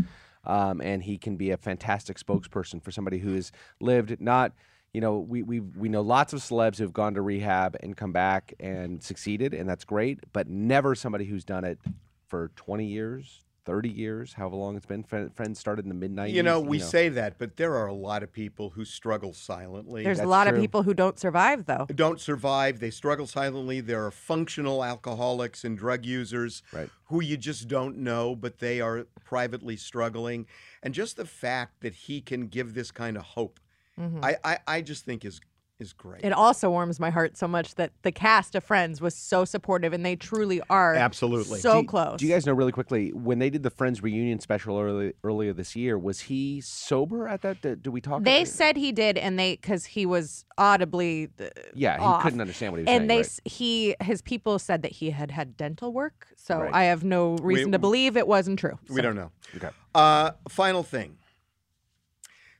um, 0.46 0.80
and 0.80 1.02
he 1.02 1.18
can 1.18 1.36
be 1.36 1.50
a 1.50 1.56
fantastic 1.56 2.18
spokesperson 2.18 2.82
for 2.82 2.90
somebody 2.90 3.18
who 3.18 3.34
has 3.34 3.52
lived 3.80 4.20
not. 4.20 4.52
You 4.92 5.00
know, 5.00 5.18
we 5.18 5.42
we 5.42 5.60
we 5.60 5.88
know 5.88 6.00
lots 6.00 6.32
of 6.32 6.40
celebs 6.40 6.78
who've 6.78 6.92
gone 6.92 7.14
to 7.14 7.22
rehab 7.22 7.76
and 7.80 7.96
come 7.96 8.12
back 8.12 8.54
and 8.58 9.02
succeeded, 9.02 9.52
and 9.52 9.68
that's 9.68 9.84
great. 9.84 10.20
But 10.32 10.48
never 10.48 10.94
somebody 10.94 11.26
who's 11.26 11.44
done 11.44 11.64
it 11.64 11.78
for 12.28 12.50
20 12.56 12.86
years, 12.86 13.44
30 13.66 13.90
years, 13.90 14.32
however 14.34 14.56
long 14.56 14.76
it's 14.76 14.86
been. 14.86 15.02
Friends 15.02 15.58
started 15.58 15.84
in 15.84 15.88
the 15.90 15.94
mid 15.94 16.14
90s. 16.14 16.32
you 16.32 16.42
know, 16.42 16.60
we 16.60 16.78
say 16.78 17.08
that, 17.10 17.36
but 17.38 17.56
there 17.56 17.74
are 17.74 17.88
a 17.88 17.92
lot 17.92 18.22
of 18.22 18.32
people 18.32 18.70
who 18.70 18.84
struggle 18.84 19.32
silently. 19.34 20.04
There's 20.04 20.18
a 20.18 20.20
That's 20.22 20.28
lot 20.30 20.46
of 20.46 20.54
people 20.58 20.84
who 20.84 20.94
don't 20.94 21.18
survive 21.18 21.66
though. 21.66 21.86
don't 21.94 22.20
survive. 22.20 22.78
They 22.80 22.90
struggle 22.90 23.26
silently. 23.26 23.80
There 23.80 24.06
are 24.06 24.10
functional 24.10 24.82
alcoholics 24.84 25.64
and 25.64 25.76
drug 25.76 26.06
users 26.06 26.62
Right. 26.72 26.88
who 27.06 27.20
you 27.20 27.36
just 27.36 27.68
don't 27.68 27.98
know, 27.98 28.34
but 28.36 28.58
they 28.60 28.80
are 28.80 29.06
privately 29.24 29.76
struggling. 29.76 30.46
And 30.82 30.94
just 30.94 31.16
the 31.16 31.26
fact 31.26 31.80
that 31.80 31.94
he 31.94 32.20
can 32.20 32.46
give 32.46 32.72
this 32.74 32.90
kind 32.90 33.16
of 33.16 33.24
hope, 33.24 33.60
Mm-hmm. 34.00 34.22
I, 34.22 34.36
I, 34.44 34.58
I 34.66 34.80
just 34.82 35.06
think 35.06 35.24
is 35.24 35.40
is 35.78 35.92
great. 35.92 36.24
It 36.24 36.32
also 36.32 36.70
warms 36.70 36.98
my 36.98 37.10
heart 37.10 37.36
so 37.36 37.46
much 37.46 37.74
that 37.74 37.92
the 38.02 38.10
cast 38.10 38.54
of 38.54 38.64
Friends 38.64 39.00
was 39.00 39.14
so 39.14 39.44
supportive, 39.44 39.92
and 39.92 40.04
they 40.06 40.16
truly 40.16 40.62
are 40.70 40.94
Absolutely. 40.94 41.58
so 41.60 41.82
do, 41.82 41.86
close. 41.86 42.18
Do 42.18 42.26
you 42.26 42.32
guys 42.32 42.46
know 42.46 42.54
really 42.54 42.72
quickly 42.72 43.12
when 43.12 43.38
they 43.38 43.50
did 43.50 43.62
the 43.62 43.68
Friends 43.70 44.02
reunion 44.02 44.40
special 44.40 44.78
early, 44.78 45.12
earlier 45.22 45.52
this 45.52 45.76
year? 45.76 45.98
Was 45.98 46.20
he 46.20 46.62
sober 46.62 47.28
at 47.28 47.42
that? 47.42 47.60
Did, 47.60 47.82
did 47.82 47.90
we 47.90 48.00
talk? 48.00 48.20
About 48.20 48.22
it? 48.22 48.24
They 48.24 48.40
about 48.42 48.48
said 48.48 48.76
he 48.76 48.90
did, 48.92 49.18
and 49.18 49.38
they 49.38 49.56
because 49.56 49.84
he 49.84 50.06
was 50.06 50.46
audibly 50.56 51.28
uh, 51.38 51.44
Yeah, 51.74 51.98
he 51.98 52.02
off. 52.04 52.22
couldn't 52.22 52.40
understand 52.40 52.72
what 52.72 52.78
he 52.78 52.84
was 52.84 52.88
and 52.88 53.00
saying. 53.00 53.00
And 53.02 53.10
they 53.10 53.16
right. 53.18 53.40
he 53.44 53.96
his 54.00 54.22
people 54.22 54.58
said 54.58 54.80
that 54.82 54.92
he 54.92 55.10
had 55.10 55.30
had 55.30 55.56
dental 55.58 55.92
work, 55.92 56.28
so 56.36 56.60
Right. 56.60 56.72
I 56.74 56.84
have 56.84 57.04
no 57.04 57.36
reason 57.36 57.72
to 57.72 57.78
believe 57.78 58.16
it 58.16 58.26
wasn't 58.26 58.58
true. 58.58 58.78
we 58.88 58.96
So- 58.96 59.02
don't 59.02 59.16
know. 59.16 59.30
Okay. 59.56 59.68
Uh, 59.94 60.30
final 60.48 60.82
thing. 60.82 61.18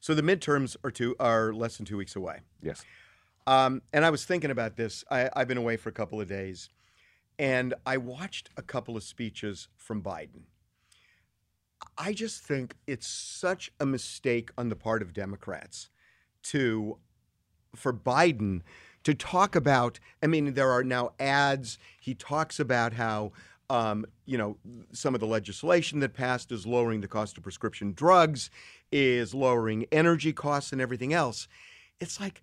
So 0.01 0.15
the 0.15 0.23
midterms 0.23 0.77
are 0.85 0.91
two 0.91 1.17
are 1.19 1.53
less 1.53 1.79
than 1.79 1.87
two 1.87 1.97
weeks 1.97 2.15
away. 2.15 2.41
Yes. 2.63 2.85
Um, 3.47 3.83
and 3.93 4.05
I 4.05 4.11
was 4.11 4.25
thinking 4.25 4.51
about 4.51 4.77
this. 4.77 5.05
I, 5.11 5.31
I've 5.35 5.49
been 5.49 5.59
away 5.59 5.77
for 5.77 5.89
a 5.89 5.93
couple 5.93 6.21
of 6.21 6.29
days, 6.29 6.69
and 7.39 7.75
I 7.85 7.97
watched 7.97 8.51
a 8.57 8.63
couple 8.63 8.97
of 8.97 9.03
speeches 9.03 9.69
from 9.77 10.03
Biden. 10.03 10.43
I 11.97 12.13
just 12.13 12.43
think 12.43 12.75
it's 12.87 13.07
such 13.07 13.71
a 13.79 13.87
mistake 13.87 14.51
on 14.59 14.69
the 14.69 14.77
part 14.77 15.03
of 15.03 15.13
Democrats 15.13 15.91
to, 16.45 16.99
for 17.75 17.93
Biden 17.93 18.63
to 19.05 19.15
talk 19.15 19.55
about. 19.55 20.01
I 20.23 20.27
mean, 20.27 20.55
there 20.55 20.71
are 20.71 20.83
now 20.83 21.13
ads. 21.21 21.79
He 22.01 22.15
talks 22.15 22.59
about 22.61 22.95
how. 22.95 23.33
Um, 23.69 24.07
you 24.27 24.39
know, 24.39 24.59
some 24.93 25.13
of 25.15 25.21
the 25.21 25.27
legislation 25.27 25.99
that 25.99 26.15
passed 26.15 26.53
is 26.53 26.67
lowering 26.67 27.01
the 27.01 27.09
cost 27.09 27.37
of 27.37 27.43
prescription 27.43 27.95
drugs, 27.95 28.49
is 28.93 29.35
lowering 29.35 29.87
energy 29.91 30.33
costs 30.33 30.71
and 30.71 30.81
everything 30.81 31.13
else. 31.13 31.49
It's 31.99 32.21
like, 32.21 32.43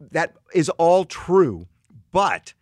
that 0.00 0.34
is 0.54 0.68
all 0.70 1.04
true, 1.04 1.66
but 2.10 2.54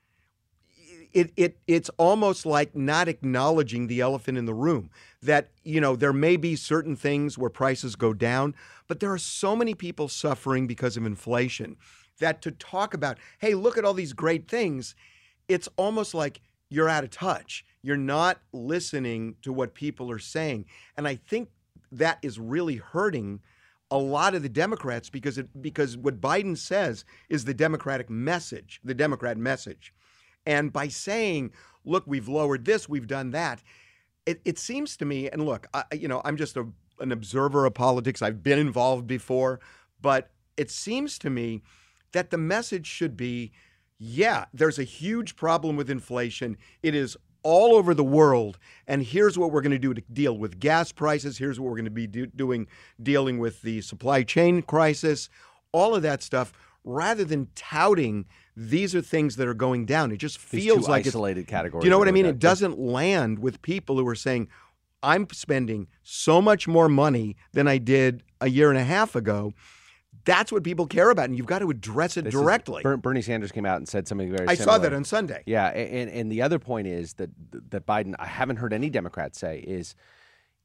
it, 1.12 1.32
it 1.36 1.58
it's 1.66 1.88
almost 1.96 2.44
like 2.44 2.76
not 2.76 3.08
acknowledging 3.08 3.86
the 3.86 4.00
elephant 4.00 4.36
in 4.36 4.44
the 4.44 4.54
room 4.54 4.90
that 5.22 5.48
you 5.64 5.80
know 5.80 5.96
there 5.96 6.12
may 6.12 6.36
be 6.36 6.54
certain 6.54 6.94
things 6.94 7.38
where 7.38 7.48
prices 7.48 7.96
go 7.96 8.12
down 8.12 8.54
but 8.88 9.00
there 9.00 9.10
are 9.10 9.18
so 9.18 9.56
many 9.56 9.74
people 9.74 10.06
suffering 10.08 10.66
because 10.66 10.98
of 10.98 11.06
inflation 11.06 11.78
that 12.18 12.42
to 12.42 12.50
talk 12.50 12.92
about 12.92 13.16
hey 13.38 13.54
look 13.54 13.78
at 13.78 13.86
all 13.86 13.94
these 13.94 14.12
great 14.12 14.46
things 14.48 14.94
it's 15.48 15.66
almost 15.78 16.12
like 16.12 16.42
you're 16.68 16.88
out 16.88 17.04
of 17.04 17.10
touch. 17.10 17.64
You're 17.82 17.96
not 17.96 18.40
listening 18.52 19.36
to 19.42 19.52
what 19.52 19.74
people 19.74 20.10
are 20.10 20.18
saying. 20.18 20.66
And 20.96 21.08
i 21.08 21.16
think 21.16 21.48
that 21.90 22.18
is 22.22 22.38
really 22.38 22.76
hurting 22.76 23.40
a 23.90 23.98
lot 23.98 24.34
of 24.34 24.42
the 24.42 24.48
Democrats 24.48 25.08
because 25.08 25.38
it 25.38 25.62
because 25.62 25.96
what 25.96 26.20
Biden 26.20 26.56
says 26.56 27.04
is 27.28 27.44
the 27.44 27.54
Democratic 27.54 28.10
message, 28.10 28.80
the 28.84 28.94
Democrat 28.94 29.38
message. 29.38 29.94
And 30.46 30.72
by 30.72 30.88
saying, 30.88 31.52
look, 31.84 32.04
we've 32.06 32.28
lowered 32.28 32.64
this, 32.64 32.88
we've 32.88 33.06
done 33.06 33.30
that, 33.30 33.62
it, 34.26 34.40
it 34.44 34.58
seems 34.58 34.96
to 34.98 35.04
me, 35.04 35.28
and 35.30 35.44
look, 35.44 35.66
I, 35.74 35.84
you 35.92 36.08
know, 36.08 36.20
I'm 36.24 36.36
just 36.36 36.56
a, 36.56 36.66
an 37.00 37.12
observer 37.12 37.64
of 37.66 37.74
politics. 37.74 38.22
I've 38.22 38.42
been 38.42 38.58
involved 38.58 39.06
before, 39.06 39.60
but 40.00 40.30
it 40.56 40.70
seems 40.70 41.18
to 41.20 41.30
me 41.30 41.62
that 42.12 42.30
the 42.30 42.38
message 42.38 42.86
should 42.86 43.16
be 43.16 43.52
yeah, 43.98 44.44
there's 44.54 44.78
a 44.78 44.84
huge 44.84 45.34
problem 45.34 45.76
with 45.76 45.90
inflation. 45.90 46.56
It 46.82 46.94
is 46.94 47.16
all 47.42 47.74
over 47.74 47.94
the 47.94 48.04
world, 48.04 48.58
and 48.86 49.02
here's 49.02 49.38
what 49.38 49.52
we're 49.52 49.60
going 49.60 49.72
to 49.72 49.78
do 49.78 49.94
to 49.94 50.02
deal 50.12 50.36
with 50.36 50.58
gas 50.58 50.92
prices. 50.92 51.38
Here's 51.38 51.58
what 51.58 51.68
we're 51.70 51.76
going 51.76 51.84
to 51.84 51.90
be 51.90 52.06
do- 52.06 52.26
doing 52.26 52.66
dealing 53.02 53.38
with 53.38 53.62
the 53.62 53.80
supply 53.80 54.22
chain 54.22 54.62
crisis, 54.62 55.28
all 55.72 55.94
of 55.94 56.02
that 56.02 56.22
stuff. 56.22 56.52
Rather 56.84 57.24
than 57.24 57.48
touting 57.54 58.24
these 58.56 58.94
are 58.94 59.02
things 59.02 59.36
that 59.36 59.46
are 59.46 59.54
going 59.54 59.84
down, 59.84 60.10
it 60.10 60.16
just 60.16 60.38
feels 60.38 60.88
like 60.88 61.06
isolated 61.06 61.46
categories. 61.46 61.82
do 61.82 61.86
you 61.86 61.90
know 61.90 61.98
what 61.98 62.08
I 62.08 62.12
mean? 62.12 62.26
It 62.26 62.38
doesn't 62.38 62.78
land 62.78 63.38
with 63.40 63.60
people 63.62 63.98
who 63.98 64.08
are 64.08 64.14
saying, 64.14 64.48
I'm 65.02 65.28
spending 65.32 65.86
so 66.02 66.42
much 66.42 66.66
more 66.66 66.88
money 66.88 67.36
than 67.52 67.68
I 67.68 67.78
did 67.78 68.22
a 68.40 68.48
year 68.48 68.70
and 68.70 68.78
a 68.78 68.84
half 68.84 69.14
ago. 69.14 69.52
That's 70.28 70.52
what 70.52 70.62
people 70.62 70.86
care 70.86 71.08
about, 71.08 71.24
and 71.24 71.38
you've 71.38 71.46
got 71.46 71.60
to 71.60 71.70
address 71.70 72.18
it 72.18 72.24
This 72.24 72.34
directly. 72.34 72.82
Ber- 72.82 72.98
Bernie 72.98 73.22
Sanders 73.22 73.50
came 73.50 73.64
out 73.64 73.78
and 73.78 73.88
said 73.88 74.06
something 74.06 74.30
very. 74.30 74.46
I 74.46 74.56
saw 74.56 74.76
that 74.76 74.92
on 74.92 75.02
Sunday. 75.04 75.42
Yeah, 75.46 75.68
and 75.68 76.10
and 76.10 76.30
the 76.30 76.42
other 76.42 76.58
point 76.58 76.86
is 76.86 77.14
that 77.14 77.30
that 77.70 77.86
Biden, 77.86 78.14
I 78.18 78.26
haven't 78.26 78.56
heard 78.56 78.74
any 78.74 78.90
Democrats 78.90 79.38
say 79.38 79.60
is, 79.60 79.94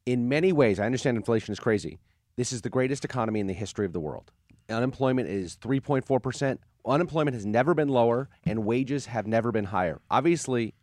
in 0.04 0.28
many 0.28 0.52
ways, 0.52 0.78
I 0.78 0.84
understand 0.84 1.16
inflation 1.16 1.50
is 1.52 1.58
crazy. 1.58 1.98
This 2.36 2.52
is 2.52 2.60
the 2.60 2.68
greatest 2.68 3.06
economy 3.06 3.40
in 3.40 3.46
the 3.46 3.54
history 3.54 3.86
of 3.86 3.94
the 3.94 4.00
world. 4.00 4.32
Unemployment 4.68 5.30
is 5.30 5.56
3.4 5.56 6.22
percent. 6.22 6.60
Unemployment 6.84 7.34
has 7.34 7.46
never 7.46 7.72
been 7.72 7.88
lower, 7.88 8.28
and 8.44 8.66
wages 8.66 9.06
have 9.06 9.26
never 9.26 9.50
been 9.50 9.64
higher. 9.64 10.02
Obviously, 10.10 10.74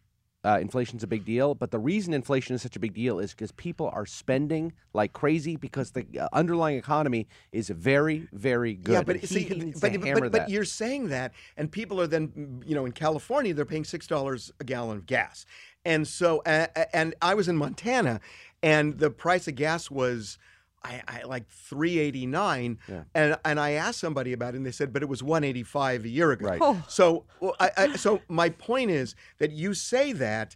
uh, 0.43 0.57
inflation's 0.59 1.03
a 1.03 1.07
big 1.07 1.23
deal, 1.23 1.53
but 1.53 1.69
the 1.69 1.77
reason 1.77 2.13
inflation 2.13 2.55
is 2.55 2.61
such 2.61 2.75
a 2.75 2.79
big 2.79 2.93
deal 2.93 3.19
is 3.19 3.31
because 3.31 3.51
people 3.51 3.91
are 3.93 4.05
spending 4.05 4.73
like 4.93 5.13
crazy 5.13 5.55
because 5.55 5.91
the 5.91 6.05
uh, 6.19 6.27
underlying 6.33 6.77
economy 6.77 7.27
is 7.51 7.69
very, 7.69 8.27
very 8.33 8.73
good. 8.73 8.93
Yeah, 8.93 9.03
but 9.03 9.17
and 9.17 9.29
see, 9.29 9.45
needs 9.49 9.79
but, 9.79 10.01
but, 10.01 10.31
but, 10.31 10.49
you're 10.49 10.65
saying 10.65 11.09
that, 11.09 11.33
and 11.57 11.71
people 11.71 12.01
are 12.01 12.07
then, 12.07 12.63
you 12.65 12.73
know, 12.73 12.85
in 12.85 12.91
California, 12.91 13.53
they're 13.53 13.65
paying 13.65 13.83
six 13.83 14.07
dollars 14.07 14.51
a 14.59 14.63
gallon 14.63 14.97
of 14.97 15.05
gas, 15.05 15.45
and 15.85 16.07
so, 16.07 16.39
uh, 16.45 16.67
and 16.93 17.13
I 17.21 17.35
was 17.35 17.47
in 17.47 17.55
Montana, 17.55 18.19
and 18.63 18.97
the 18.97 19.09
price 19.09 19.47
of 19.47 19.55
gas 19.55 19.91
was. 19.91 20.37
I, 20.83 21.01
I 21.07 21.23
like 21.23 21.47
389 21.47 22.79
Yeah. 22.87 23.03
and 23.13 23.37
and 23.45 23.59
I 23.59 23.71
asked 23.73 23.99
somebody 23.99 24.33
about 24.33 24.53
it 24.53 24.57
and 24.57 24.65
they 24.65 24.71
said 24.71 24.91
but 24.91 25.03
it 25.03 25.09
was 25.09 25.21
185 25.21 26.05
a 26.05 26.09
year 26.09 26.31
ago. 26.31 26.47
Right. 26.47 26.59
Oh. 26.61 26.83
So 26.87 27.25
well, 27.39 27.55
I, 27.59 27.69
I, 27.77 27.95
so 27.95 28.21
my 28.27 28.49
point 28.49 28.89
is 28.91 29.15
that 29.39 29.51
you 29.51 29.73
say 29.73 30.11
that 30.13 30.55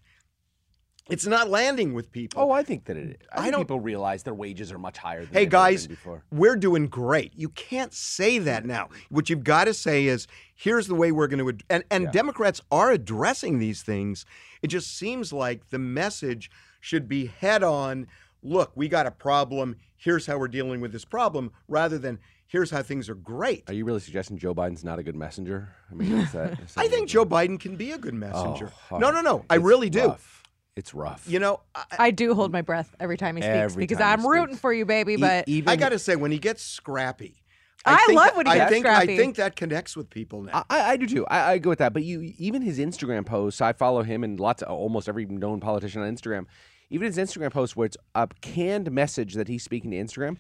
it's 1.08 1.28
not 1.28 1.52
landing 1.52 1.94
with 1.94 2.12
people. 2.12 2.42
Oh, 2.42 2.50
I 2.50 2.64
think 2.64 2.86
that 2.86 2.98
it. 2.98 3.22
I, 3.32 3.48
I 3.48 3.52
don't- 3.52 3.62
people 3.62 3.80
realize 3.80 4.24
their 4.24 4.34
wages 4.34 4.72
are 4.72 4.80
much 4.80 4.98
higher. 4.98 5.24
than 5.26 5.34
hey 5.34 5.46
guys, 5.46 5.86
been 5.86 5.96
before. 5.96 6.24
we're 6.32 6.56
doing 6.56 6.88
great. 6.88 7.32
You 7.36 7.50
can't 7.50 7.94
say 7.94 8.40
that 8.40 8.66
now. 8.66 8.90
What 9.10 9.30
you've 9.30 9.44
got 9.44 9.66
to 9.66 9.74
say 9.76 10.08
is, 10.08 10.26
here's 10.56 10.88
the 10.88 10.96
way 10.96 11.12
we're 11.12 11.28
going 11.28 11.44
to. 11.44 11.50
Ad- 11.50 11.64
and 11.70 11.84
and 11.92 12.04
Yeah. 12.06 12.12
Democrats 12.12 12.60
are 12.72 12.90
addressing 12.92 13.60
these 13.60 13.84
things. 13.84 14.26
It 14.64 14.68
just 14.70 14.98
seems 14.98 15.32
like 15.32 15.70
the 15.70 15.78
message 15.78 16.50
should 16.80 17.08
be 17.08 17.28
head 17.28 17.62
on. 17.62 18.08
Look, 18.46 18.72
we 18.76 18.88
got 18.88 19.08
a 19.08 19.12
problem. 19.12 19.76
Here's 19.98 20.26
how 20.28 20.38
we're 20.38 20.48
dealing 20.48 20.80
with 20.82 20.92
this 20.92 21.04
problem, 21.06 21.52
rather 21.68 21.98
than 21.98 22.20
here's 22.48 22.70
how 22.70 22.84
things 22.84 23.10
are 23.10 23.16
great. 23.16 23.64
Are 23.68 23.74
you 23.74 23.86
really 23.86 24.00
suggesting 24.00 24.38
Joe 24.38 24.54
Biden's 24.54 24.84
not 24.84 25.00
a 25.00 25.04
good 25.04 25.16
messenger? 25.16 25.74
I 25.92 25.96
mean, 25.96 26.12
is 26.20 26.32
that, 26.34 26.60
is 26.60 26.74
that 26.76 26.78
I 26.78 26.88
think 26.88 27.10
Joe 27.10 27.26
Biden 27.26 27.60
can 27.60 27.76
be 27.76 27.92
a 27.92 27.98
good 27.98 28.14
messenger. 28.14 28.72
Oh, 28.92 28.98
no, 29.00 29.10
no, 29.12 29.22
no. 29.22 29.46
I 29.50 29.56
really 29.56 29.90
do. 29.90 30.08
rough. 30.08 30.44
It's 30.76 30.94
rough. 30.94 31.26
You 31.28 31.40
know, 31.40 31.62
I, 31.74 31.84
I 31.98 32.12
do 32.12 32.34
hold 32.36 32.52
my 32.52 32.62
breath 32.62 32.94
every 33.00 33.18
time 33.18 33.38
he 33.38 33.42
speaks 33.42 33.56
Every 33.56 33.84
because 33.84 33.98
time 33.98 34.20
I'm 34.20 34.28
rooting 34.28 34.58
for 34.58 34.72
you, 34.74 34.86
baby. 34.86 35.14
E- 35.14 35.18
But 35.18 35.48
even 35.48 35.70
I 35.70 35.76
got 35.78 35.90
to 35.90 36.00
say, 36.00 36.16
when 36.18 36.32
he 36.32 36.38
gets 36.38 36.62
scrappy, 36.62 37.42
I 37.86 38.04
think 38.06 38.18
love 38.18 38.26
that- 38.28 38.36
when 38.38 38.46
he 38.46 38.52
I 38.52 38.56
gets 38.58 38.72
think, 38.72 38.86
scrappy. 38.86 39.14
I 39.14 39.18
think 39.18 39.36
that 39.38 39.56
connects 39.56 39.96
with 39.96 40.10
people 40.10 40.42
now. 40.44 40.66
I, 40.70 40.82
I 40.92 40.98
do 40.98 41.08
too. 41.08 41.26
I, 41.28 41.54
I 41.54 41.58
go 41.60 41.70
with 41.70 41.80
that. 41.80 41.94
But 41.94 42.04
you, 42.04 42.34
even 42.38 42.62
his 42.62 42.78
Instagram 42.78 43.26
posts, 43.26 43.62
I 43.62 43.72
follow 43.74 44.04
him 44.04 44.24
and 44.24 44.40
lots 44.40 44.62
of 44.64 44.70
almost 44.70 45.08
every 45.10 45.26
known 45.26 45.62
politician 45.62 46.02
on 46.02 46.14
Instagram. 46.14 46.46
Even 46.90 47.08
his 47.08 47.18
Instagram 47.18 47.52
posts 47.52 47.76
where 47.76 47.86
it's 47.86 47.98
a 48.14 48.28
canned 48.42 48.92
message 48.92 49.34
that 49.34 49.48
he's 49.48 49.64
speaking 49.64 49.92
to 49.92 49.98
Instagram, 49.98 50.38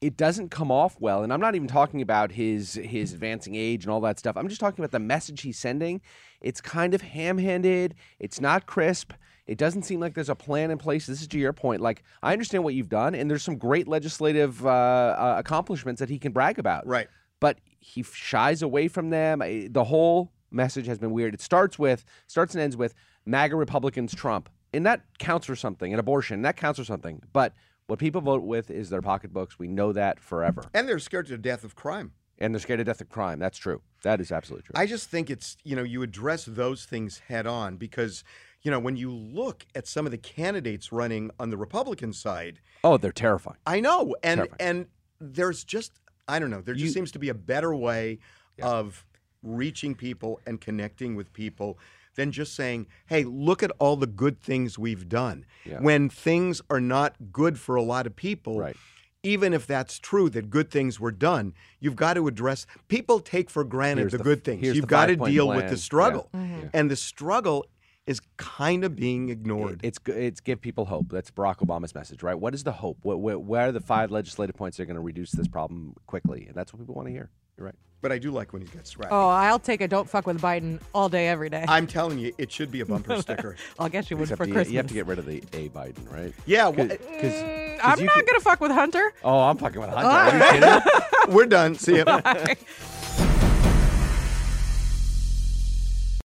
it 0.00 0.16
doesn't 0.16 0.50
come 0.50 0.70
off 0.70 0.96
well. 1.00 1.22
And 1.22 1.32
I'm 1.32 1.40
not 1.40 1.54
even 1.54 1.68
talking 1.68 2.02
about 2.02 2.32
his 2.32 2.74
his 2.74 3.12
advancing 3.12 3.54
age 3.54 3.84
and 3.84 3.92
all 3.92 4.00
that 4.02 4.18
stuff. 4.18 4.36
I'm 4.36 4.48
just 4.48 4.60
talking 4.60 4.82
about 4.82 4.92
the 4.92 5.00
message 5.00 5.42
he's 5.42 5.58
sending. 5.58 6.00
It's 6.40 6.60
kind 6.60 6.94
of 6.94 7.02
ham-handed. 7.02 7.94
It's 8.20 8.40
not 8.40 8.66
crisp. 8.66 9.12
It 9.46 9.58
doesn't 9.58 9.84
seem 9.84 9.98
like 9.98 10.14
there's 10.14 10.28
a 10.28 10.34
plan 10.34 10.70
in 10.70 10.78
place. 10.78 11.06
This 11.06 11.20
is 11.20 11.26
to 11.28 11.38
your 11.38 11.52
point. 11.52 11.80
Like 11.80 12.04
I 12.22 12.32
understand 12.32 12.64
what 12.64 12.74
you've 12.74 12.90
done, 12.90 13.14
and 13.14 13.30
there's 13.30 13.42
some 13.42 13.56
great 13.56 13.88
legislative 13.88 14.64
uh, 14.64 14.68
uh, 14.68 15.34
accomplishments 15.38 16.00
that 16.00 16.10
he 16.10 16.18
can 16.18 16.32
brag 16.32 16.58
about 16.58 16.86
right. 16.86 17.08
but 17.40 17.58
he 17.80 18.02
shies 18.02 18.62
away 18.62 18.88
from 18.88 19.10
them. 19.10 19.38
The 19.38 19.84
whole 19.84 20.32
message 20.50 20.86
has 20.86 20.98
been 20.98 21.12
weird. 21.12 21.34
It 21.34 21.40
starts 21.40 21.78
with 21.78 22.04
starts 22.26 22.54
and 22.54 22.62
ends 22.62 22.76
with 22.76 22.94
MAGA 23.26 23.56
Republicans 23.56 24.14
Trump, 24.14 24.48
and 24.72 24.84
that 24.86 25.02
counts 25.18 25.46
for 25.46 25.56
something. 25.56 25.92
And 25.92 26.00
abortion 26.00 26.42
that 26.42 26.56
counts 26.56 26.78
for 26.78 26.84
something. 26.84 27.22
But 27.32 27.54
what 27.86 27.98
people 27.98 28.20
vote 28.20 28.42
with 28.42 28.70
is 28.70 28.90
their 28.90 29.02
pocketbooks. 29.02 29.58
We 29.58 29.68
know 29.68 29.92
that 29.92 30.20
forever, 30.20 30.64
And 30.74 30.88
they're 30.88 30.98
scared 30.98 31.26
to 31.28 31.38
death 31.38 31.64
of 31.64 31.74
crime. 31.74 32.12
and 32.38 32.54
they're 32.54 32.60
scared 32.60 32.78
to 32.78 32.84
death 32.84 33.00
of 33.00 33.08
crime. 33.08 33.38
That's 33.38 33.58
true. 33.58 33.80
That 34.02 34.20
is 34.20 34.30
absolutely 34.30 34.64
true. 34.66 34.72
I 34.76 34.86
just 34.86 35.08
think 35.10 35.30
it's, 35.30 35.56
you 35.64 35.74
know, 35.74 35.82
you 35.82 36.02
address 36.02 36.44
those 36.44 36.84
things 36.84 37.18
head 37.28 37.46
on 37.46 37.76
because, 37.76 38.22
you 38.62 38.70
know, 38.70 38.78
when 38.78 38.96
you 38.96 39.10
look 39.12 39.66
at 39.74 39.86
some 39.88 40.04
of 40.06 40.12
the 40.12 40.18
candidates 40.18 40.92
running 40.92 41.30
on 41.40 41.50
the 41.50 41.56
Republican 41.56 42.12
side, 42.12 42.60
oh, 42.84 42.96
they're 42.96 43.10
terrifying. 43.10 43.56
I 43.66 43.80
know. 43.80 44.14
And 44.22 44.38
Terrifying. 44.38 44.56
and 44.60 44.86
there's 45.20 45.64
just 45.64 45.92
I 46.30 46.38
don't 46.38 46.50
know, 46.50 46.60
there 46.60 46.74
just 46.74 46.84
You- 46.84 46.92
seems 46.92 47.10
to 47.12 47.18
be 47.18 47.30
a 47.30 47.34
better 47.34 47.74
way 47.74 48.18
Yeah. 48.58 48.66
of 48.68 49.06
reaching 49.42 49.94
people 49.94 50.40
and 50.46 50.60
connecting 50.60 51.14
with 51.16 51.32
people 51.32 51.78
than 52.18 52.32
just 52.32 52.54
saying, 52.54 52.86
"Hey, 53.06 53.24
look 53.24 53.62
at 53.62 53.70
all 53.78 53.96
the 53.96 54.06
good 54.08 54.40
things 54.42 54.78
we've 54.78 55.08
done." 55.08 55.46
Yeah. 55.64 55.80
When 55.80 56.10
things 56.10 56.60
are 56.68 56.80
not 56.80 57.14
good 57.32 57.58
for 57.58 57.76
a 57.76 57.82
lot 57.82 58.06
of 58.06 58.14
people, 58.16 58.58
Right. 58.58 58.76
even 59.22 59.54
if 59.54 59.66
that's 59.66 59.98
true 59.98 60.28
that 60.30 60.50
good 60.50 60.70
things 60.70 60.98
were 61.00 61.12
done, 61.12 61.54
you've 61.80 61.96
got 61.96 62.14
to 62.14 62.26
address. 62.26 62.66
People 62.88 63.20
take 63.20 63.48
for 63.48 63.62
granted 63.64 64.10
the, 64.10 64.18
the- 64.18 64.24
good 64.24 64.44
things. 64.44 64.62
You've 64.66 64.86
got 64.88 65.06
to 65.06 65.12
five-point 65.12 65.32
deal 65.32 65.48
with 65.48 65.70
the 65.70 65.76
struggle, 65.78 66.28
Yeah. 66.34 66.40
Mhm. 66.40 66.70
and 66.74 66.90
the 66.90 66.96
struggle 66.96 67.64
is 68.06 68.20
kind 68.38 68.84
of 68.84 68.96
being 68.96 69.28
ignored. 69.28 69.80
It's 69.84 69.98
it's 70.06 70.40
give 70.40 70.60
people 70.60 70.86
hope. 70.86 71.10
That's 71.10 71.30
Barack 71.30 71.58
Obama's 71.58 71.94
message, 71.94 72.22
right? 72.22 72.34
What 72.38 72.54
is 72.54 72.64
the 72.64 72.72
hope? 72.72 72.98
What, 73.02 73.20
what, 73.20 73.42
what 73.42 73.60
are 73.60 73.72
the 73.72 73.80
five 73.80 74.10
legislative 74.10 74.56
points 74.56 74.76
that 74.78 74.82
are 74.84 74.86
going 74.86 74.96
to 74.96 75.00
reduce 75.02 75.30
this 75.32 75.46
problem 75.46 75.94
quickly? 76.06 76.46
And 76.48 76.54
that's 76.56 76.72
what 76.72 76.80
people 76.80 76.94
want 76.96 77.06
to 77.08 77.12
hear. 77.12 77.30
You're 77.56 77.66
right. 77.66 77.74
But 78.00 78.12
I 78.12 78.18
do 78.18 78.30
like 78.30 78.52
when 78.52 78.62
he 78.62 78.68
gets 78.68 78.96
right. 78.96 79.08
Oh, 79.10 79.28
I'll 79.28 79.58
take 79.58 79.80
a 79.80 79.88
don't 79.88 80.08
fuck 80.08 80.26
with 80.26 80.40
Biden 80.40 80.80
all 80.94 81.08
day, 81.08 81.28
every 81.28 81.50
day. 81.50 81.64
I'm 81.68 81.86
telling 81.86 82.18
you, 82.18 82.32
it 82.38 82.50
should 82.52 82.70
be 82.70 82.80
a 82.80 82.86
bumper 82.86 83.16
sticker. 83.22 83.56
I'll 83.78 83.88
get 83.88 84.10
you 84.10 84.16
one 84.16 84.24
Except 84.24 84.38
for 84.38 84.46
you, 84.46 84.52
Christmas. 84.52 84.72
you 84.72 84.78
have 84.78 84.86
to 84.88 84.94
get 84.94 85.06
rid 85.06 85.18
of 85.18 85.26
the 85.26 85.42
A 85.52 85.68
Biden, 85.70 86.10
right? 86.12 86.32
Yeah, 86.46 86.68
well, 86.68 86.86
Because 86.88 87.32
mm, 87.32 87.78
I'm 87.82 88.04
not 88.04 88.26
gonna 88.26 88.40
fuck 88.40 88.60
with 88.60 88.72
Hunter. 88.72 89.12
Oh, 89.24 89.40
I'm 89.40 89.56
fucking 89.56 89.80
with 89.80 89.90
Hunter. 89.90 90.08
Are 90.08 90.54
you 90.54 90.60
kidding? 90.60 91.34
we're 91.34 91.46
done. 91.46 91.74
See 91.74 91.96
ya. 91.98 92.04